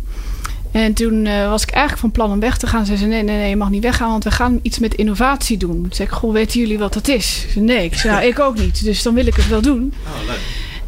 [0.72, 2.86] En toen uh, was ik eigenlijk van plan om weg te gaan.
[2.86, 5.58] Ze zei, nee, nee, nee, je mag niet weggaan, want we gaan iets met innovatie
[5.58, 5.82] doen.
[5.82, 7.46] Toen zei ik, goh, weten jullie wat dat is?
[7.52, 8.84] Zei, nee, ik zei, nou, ik ook niet.
[8.84, 9.94] Dus dan wil ik het wel doen.
[10.06, 10.40] Oh, leuk.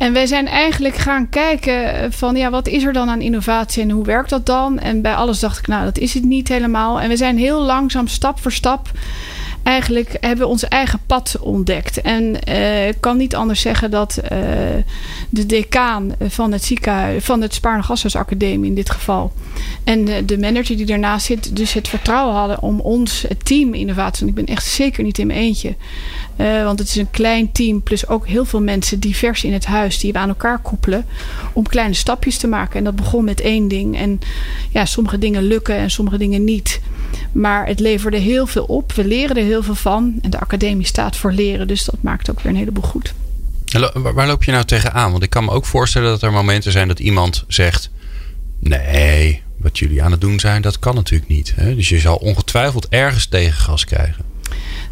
[0.01, 3.89] En wij zijn eigenlijk gaan kijken van ja, wat is er dan aan innovatie en
[3.89, 4.79] hoe werkt dat dan?
[4.79, 7.01] En bij alles dacht ik, nou, dat is het niet helemaal.
[7.01, 8.91] En we zijn heel langzaam, stap voor stap,
[9.63, 12.01] eigenlijk hebben we ons eigen pad ontdekt.
[12.01, 14.29] En uh, ik kan niet anders zeggen dat uh,
[15.29, 19.31] de decaan van het ziekenhuis, van het Spaarne Gasthuisacademie in dit geval,
[19.83, 23.73] en de, de, manager die daarnaast zit, dus het vertrouwen hadden om ons, het team
[23.73, 25.75] innovatie, want ik ben echt zeker niet in mijn eentje.
[26.35, 29.99] Want het is een klein team, plus ook heel veel mensen divers in het huis
[29.99, 31.05] die we aan elkaar koppelen
[31.53, 32.77] om kleine stapjes te maken.
[32.77, 33.97] En dat begon met één ding.
[33.97, 34.19] En
[34.69, 36.81] ja, sommige dingen lukken en sommige dingen niet.
[37.31, 38.93] Maar het leverde heel veel op.
[38.93, 40.19] We leren er heel veel van.
[40.21, 41.67] En de academie staat voor leren.
[41.67, 43.13] Dus dat maakt ook weer een heleboel goed.
[43.93, 45.11] Waar loop je nou tegenaan?
[45.11, 47.89] Want ik kan me ook voorstellen dat er momenten zijn dat iemand zegt:
[48.59, 51.53] Nee, wat jullie aan het doen zijn, dat kan natuurlijk niet.
[51.57, 54.30] Dus je zal ongetwijfeld ergens tegengas krijgen.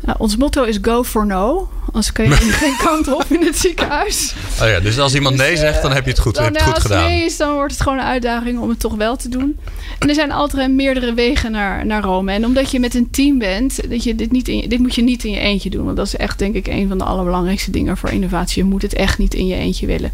[0.02, 1.70] Nou, ons motto is go for no.
[1.86, 2.32] Anders kan je
[2.62, 4.34] geen kant op in het ziekenhuis.
[4.62, 6.80] Oh ja, dus als iemand nee zegt, dan heb je het goed, dan, het goed
[6.80, 7.04] gedaan.
[7.04, 9.58] Als nee is, dan wordt het gewoon een uitdaging om het toch wel te doen.
[10.00, 12.32] En er zijn altijd meerdere wegen naar, naar Rome.
[12.32, 15.02] En omdat je met een team bent, dat je dit, niet in, dit moet je
[15.02, 15.86] niet in je eentje doen.
[15.86, 18.64] Want dat is echt denk ik een van de allerbelangrijkste dingen voor innovatie.
[18.64, 20.12] Je moet het echt niet in je eentje willen.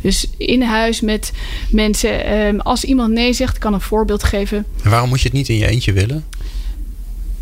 [0.00, 1.32] Dus in huis met
[1.70, 2.32] mensen.
[2.36, 4.64] Um, als iemand nee zegt, kan een voorbeeld geven.
[4.82, 6.24] En waarom moet je het niet in je eentje willen?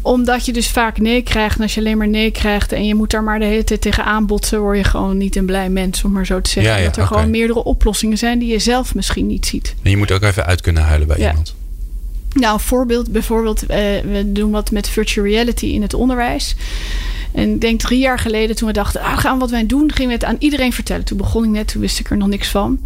[0.05, 1.57] Omdat je dus vaak nee krijgt.
[1.57, 3.81] En als je alleen maar nee krijgt en je moet daar maar de hele tijd
[3.81, 6.73] tegen aanbotsen, word je gewoon niet een blij mens, om maar zo te zeggen.
[6.73, 7.17] Ja, ja, dat er okay.
[7.17, 9.75] gewoon meerdere oplossingen zijn die je zelf misschien niet ziet.
[9.83, 11.29] En je moet ook even uit kunnen huilen bij ja.
[11.29, 11.55] iemand.
[12.33, 16.57] Nou, voorbeeld, bijvoorbeeld, uh, we doen wat met virtual reality in het onderwijs.
[17.35, 20.09] En ik denk drie jaar geleden, toen we dachten, ah, gaan wat wij doen, gingen
[20.09, 21.05] we het aan iedereen vertellen.
[21.05, 22.79] Toen begon ik net, toen wist ik er nog niks van.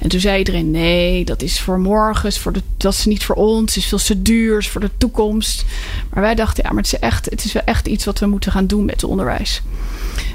[0.00, 3.24] En toen zei iedereen, nee, dat is voor morgen, is voor de, dat is niet
[3.24, 5.64] voor ons, is veel te duur, is voor de toekomst.
[6.10, 8.26] Maar wij dachten, ja, maar het is, echt, het is wel echt iets wat we
[8.26, 9.62] moeten gaan doen met het onderwijs.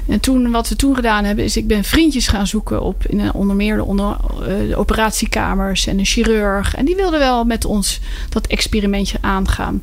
[0.08, 3.20] En toen, wat we toen gedaan hebben, is ik ben vriendjes gaan zoeken op in
[3.20, 6.74] een, onder meer de, onder, uh, de operatiekamers en een chirurg.
[6.74, 9.82] En die wilden wel met ons dat experimentje aangaan.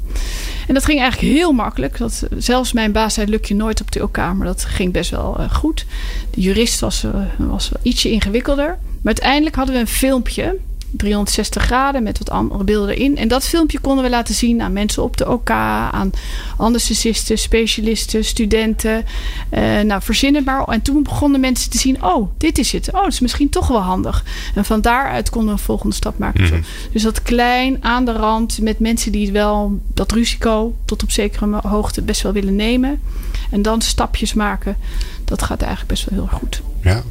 [0.67, 1.97] En dat ging eigenlijk heel makkelijk.
[1.97, 4.01] Dat, zelfs mijn baas zei, lukt je nooit op de
[4.37, 5.85] maar dat ging best wel uh, goed.
[6.31, 8.67] De jurist was, uh, was ietsje ingewikkelder.
[8.67, 10.57] Maar uiteindelijk hadden we een filmpje
[10.97, 13.17] 360 graden met wat andere beelden erin.
[13.17, 16.11] En dat filmpje konden we laten zien aan mensen op de OK, aan
[16.57, 19.05] anesthesisten, specialisten, studenten.
[19.51, 20.63] Uh, nou, verzin het maar.
[20.63, 22.87] En toen begonnen mensen te zien: oh, dit is het.
[22.91, 24.23] Oh, dat is misschien toch wel handig.
[24.55, 26.43] En van daaruit konden we een volgende stap maken.
[26.43, 26.63] Mm -hmm.
[26.91, 31.59] Dus dat klein aan de rand met mensen die wel dat risico tot op zekere
[31.67, 33.01] hoogte best wel willen nemen.
[33.51, 34.77] En dan stapjes maken.
[35.25, 36.61] Dat gaat eigenlijk best wel heel goed.
[36.81, 37.03] Ja.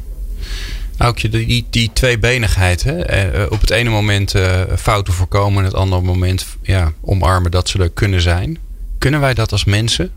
[0.97, 2.83] Aukje, die, die tweebenigheid.
[2.83, 3.27] Hè?
[3.35, 7.69] Uh, op het ene moment uh, fouten voorkomen, en het andere moment ja, omarmen dat
[7.69, 8.57] ze er kunnen zijn.
[8.97, 10.11] Kunnen wij dat als mensen?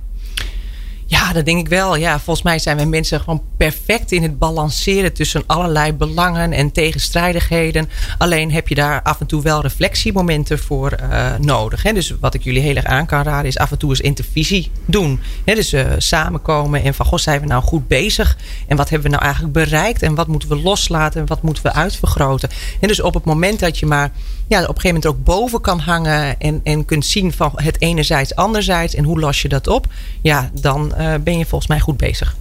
[1.08, 1.96] Ja, dat denk ik wel.
[1.96, 6.72] Ja, volgens mij zijn we mensen gewoon perfect in het balanceren tussen allerlei belangen en
[6.72, 7.88] tegenstrijdigheden.
[8.18, 11.82] Alleen heb je daar af en toe wel reflectiemomenten voor uh, nodig.
[11.82, 11.92] Hè?
[11.92, 14.70] Dus wat ik jullie heel erg aan kan raden is af en toe eens intervisie
[14.84, 15.20] doen.
[15.44, 15.54] Hè?
[15.54, 18.36] Dus uh, samenkomen en van goh, zijn we nou goed bezig?
[18.66, 20.02] En wat hebben we nou eigenlijk bereikt?
[20.02, 21.20] En wat moeten we loslaten?
[21.20, 22.48] En wat moeten we uitvergroten?
[22.80, 24.12] En dus op het moment dat je maar
[24.48, 27.80] ja, op een gegeven moment ook boven kan hangen en, en kunt zien van het
[27.80, 29.86] enerzijds, anderzijds en hoe los je dat op,
[30.22, 32.36] ja, dan uh, ben je volgens mij goed bezig.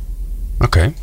[0.55, 0.65] Oké.
[0.65, 0.93] Okay.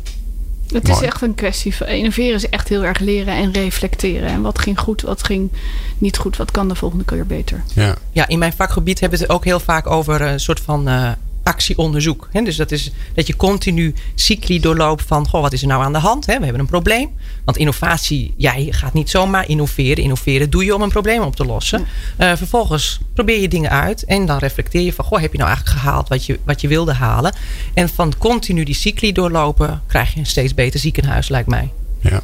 [0.73, 0.99] Het Mooi.
[0.99, 4.29] is echt een kwestie van innoveren is echt heel erg leren en reflecteren.
[4.29, 5.51] En wat ging goed, wat ging
[5.97, 7.63] niet goed, wat kan de volgende keer beter.
[7.73, 10.89] Ja, ja in mijn vakgebied hebben we het ook heel vaak over een soort van
[10.89, 11.11] uh,
[11.43, 12.29] actieonderzoek.
[12.43, 15.93] Dus dat is dat je continu cycli doorloopt van goh, wat is er nou aan
[15.93, 16.25] de hand?
[16.25, 17.09] We hebben een probleem.
[17.45, 20.03] Want innovatie, ja, je gaat niet zomaar innoveren.
[20.03, 21.85] Innoveren doe je om een probleem op te lossen.
[22.17, 22.31] Ja.
[22.31, 25.49] Uh, vervolgens probeer je dingen uit en dan reflecteer je van goh, heb je nou
[25.49, 27.35] eigenlijk gehaald wat je, wat je wilde halen?
[27.73, 31.69] En van continu die cycli doorlopen krijg je een steeds beter ziekenhuis, lijkt mij.
[31.99, 32.21] Ja.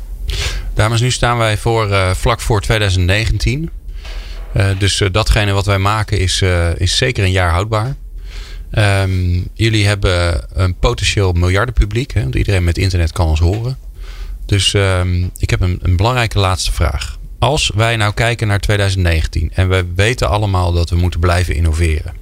[0.73, 3.69] Dames, nu staan wij voor, uh, vlak voor 2019.
[4.57, 6.43] Uh, dus datgene wat wij maken is,
[6.77, 7.95] is zeker een jaar houdbaar.
[8.77, 12.13] Um, jullie hebben een potentieel miljardenpubliek.
[12.13, 13.77] Hè, want iedereen met internet kan ons horen.
[14.45, 17.17] Dus um, ik heb een, een belangrijke laatste vraag.
[17.39, 22.13] Als wij nou kijken naar 2019 en we weten allemaal dat we moeten blijven innoveren.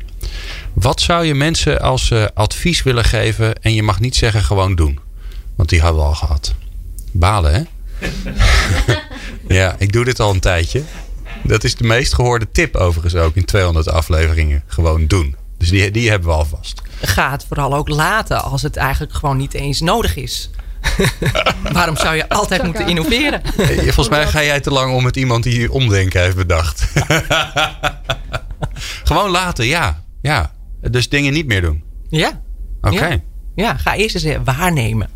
[0.73, 4.75] Wat zou je mensen als uh, advies willen geven en je mag niet zeggen gewoon
[4.75, 4.99] doen?
[5.55, 6.53] Want die hebben we al gehad.
[7.11, 7.63] Balen hè?
[9.59, 10.81] ja, ik doe dit al een tijdje.
[11.43, 14.63] Dat is de meest gehoorde tip overigens ook in 200 afleveringen.
[14.67, 15.35] Gewoon doen.
[15.57, 16.81] Dus die, die hebben we alvast.
[17.01, 20.49] Ga het vooral ook laten als het eigenlijk gewoon niet eens nodig is.
[21.71, 23.41] Waarom zou je altijd moeten innoveren?
[23.83, 26.87] Volgens mij ga jij te lang om met iemand die hier omdenken heeft bedacht.
[29.03, 30.03] Gewoon laten, ja.
[30.21, 30.51] ja.
[30.81, 31.83] Dus dingen niet meer doen.
[32.09, 32.41] Ja.
[32.81, 33.07] Oké.
[33.07, 33.19] Ja.
[33.55, 33.77] ja.
[33.77, 35.09] ga eerst eens waarnemen.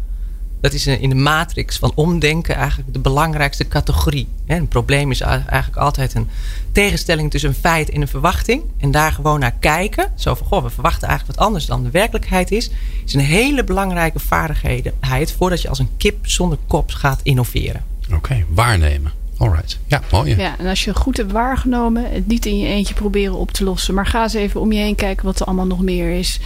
[0.62, 4.28] Dat is in de matrix van omdenken eigenlijk de belangrijkste categorie.
[4.48, 6.30] Een probleem is eigenlijk altijd een
[6.72, 8.64] tegenstelling tussen een feit en een verwachting.
[8.78, 10.12] En daar gewoon naar kijken.
[10.16, 12.72] Zo van, goh, we verwachten eigenlijk wat anders dan de werkelijkheid is.
[13.06, 17.84] Is een hele belangrijke vaardigheid voordat je als een kip zonder kop gaat innoveren.
[18.14, 19.12] Oké, waarnemen.
[19.38, 19.80] Alright.
[19.88, 20.36] Ja, mooi.
[20.36, 23.64] Ja, en als je goed hebt waargenomen, het niet in je eentje proberen op te
[23.64, 23.94] lossen.
[23.94, 26.40] Maar ga eens even om je heen kijken wat er allemaal nog meer is.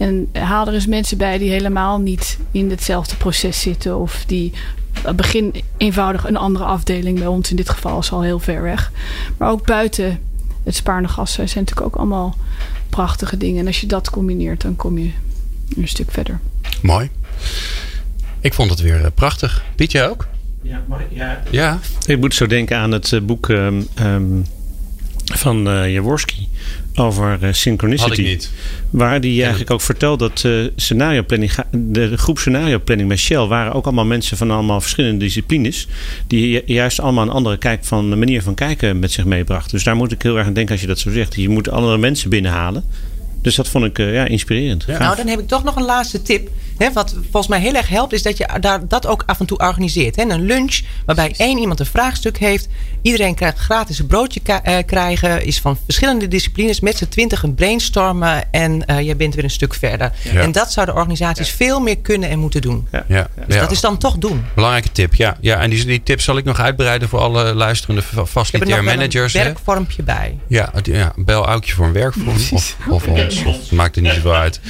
[0.00, 3.98] En haal er eens mensen bij die helemaal niet in hetzelfde proces zitten.
[3.98, 4.52] Of die
[5.16, 7.18] begin eenvoudig een andere afdeling.
[7.18, 8.92] Bij ons in dit geval is al heel ver weg.
[9.36, 10.20] Maar ook buiten
[10.64, 12.36] het Spaarne gas zijn natuurlijk ook allemaal
[12.88, 13.60] prachtige dingen.
[13.60, 15.10] En als je dat combineert, dan kom je
[15.76, 16.40] een stuk verder.
[16.82, 17.10] Mooi.
[18.40, 19.64] Ik vond het weer prachtig.
[19.74, 20.26] Piet, jij ook?
[20.62, 21.42] Ja, maar ja.
[21.50, 21.78] ja.
[22.06, 24.46] Ik moet zo denken aan het boek um, um,
[25.24, 26.48] van uh, Jaworski
[26.94, 28.08] over uh, synchronicity.
[28.08, 28.50] Had ik niet.
[28.90, 33.46] Waar die eigenlijk ook vertelt dat uh, scenario planning, de, groep scenario planning bij Shell
[33.46, 35.86] waren ook allemaal mensen van allemaal verschillende disciplines.
[36.26, 39.70] Die juist allemaal een andere kijk van, manier van kijken met zich meebrachten.
[39.70, 41.34] Dus daar moet ik heel erg aan denken als je dat zo zegt.
[41.34, 42.84] Je moet andere mensen binnenhalen.
[43.42, 44.84] Dus dat vond ik uh, ja, inspirerend.
[44.86, 44.98] Ja.
[44.98, 46.50] Nou, dan heb ik toch nog een laatste tip.
[46.80, 49.46] Hè, wat volgens mij heel erg helpt, is dat je daar, dat ook af en
[49.46, 50.16] toe organiseert.
[50.16, 50.22] Hè.
[50.22, 52.68] Een lunch waarbij één iemand een vraagstuk heeft.
[53.02, 55.44] Iedereen krijgt gratis een broodje uh, krijgen.
[55.44, 56.80] Is van verschillende disciplines.
[56.80, 58.52] Met z'n twintig een brainstormen.
[58.52, 60.12] En uh, jij bent weer een stuk verder.
[60.32, 60.40] Ja.
[60.40, 62.88] En dat zouden organisaties veel meer kunnen en moeten doen.
[63.08, 63.28] Ja.
[63.46, 64.44] Dus dat is dan toch doen.
[64.54, 65.36] Belangrijke tip, ja.
[65.40, 69.34] ja en die, die tip zal ik nog uitbreiden voor alle luisterende facilitair managers.
[69.34, 70.38] Er een werkvormpje bij.
[70.46, 72.28] Ja, ja, bel Aukje voor een werkvorm.
[72.52, 73.44] Of, of ons.
[73.44, 74.60] Of, maakt er niet zoveel uit.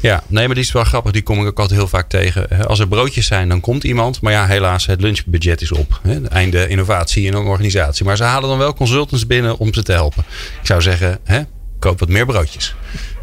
[0.00, 1.12] Ja, nee, maar die is wel grappig.
[1.12, 2.66] Die kom ik ook altijd heel vaak tegen.
[2.66, 4.20] Als er broodjes zijn, dan komt iemand.
[4.20, 6.00] Maar ja, helaas, het lunchbudget is op.
[6.28, 8.04] Einde innovatie in een organisatie.
[8.04, 10.24] Maar ze halen dan wel consultants binnen om ze te helpen.
[10.60, 11.42] Ik zou zeggen, hè,
[11.78, 12.74] koop wat meer broodjes.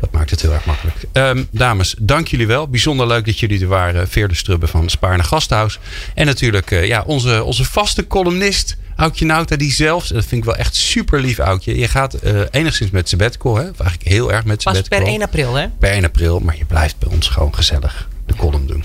[0.01, 0.95] Dat maakt het heel erg makkelijk.
[1.13, 2.67] Um, dames, dank jullie wel.
[2.67, 4.07] Bijzonder leuk dat jullie er waren.
[4.07, 5.79] Veerde Strubbe van Spaarne Gasthuis.
[6.13, 8.77] En natuurlijk uh, ja, onze, onze vaste columnist...
[8.95, 11.77] Aukje Nauta, die zelfs, dat vind ik wel echt super lief, Aukje.
[11.77, 13.61] Je gaat uh, enigszins met sabbatical, hè?
[13.61, 14.97] Of eigenlijk heel erg met sabbatical.
[14.97, 15.67] Pas per 1 april, hè?
[15.79, 18.83] Per 1 april, maar je blijft bij ons gewoon gezellig de column doen.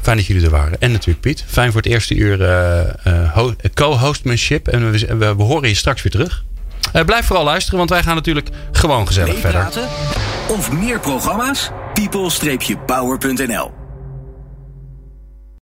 [0.00, 0.80] Fijn dat jullie er waren.
[0.80, 1.44] En natuurlijk Piet.
[1.46, 4.68] Fijn voor het eerste uur uh, uh, co-hostmanship.
[4.68, 6.44] En we, we, we, horen je straks weer terug.
[6.92, 9.68] Uh, blijf vooral luisteren, want wij gaan natuurlijk gewoon gezellig verder.
[10.48, 11.70] Of meer programma's?
[11.94, 13.85] people-power.nl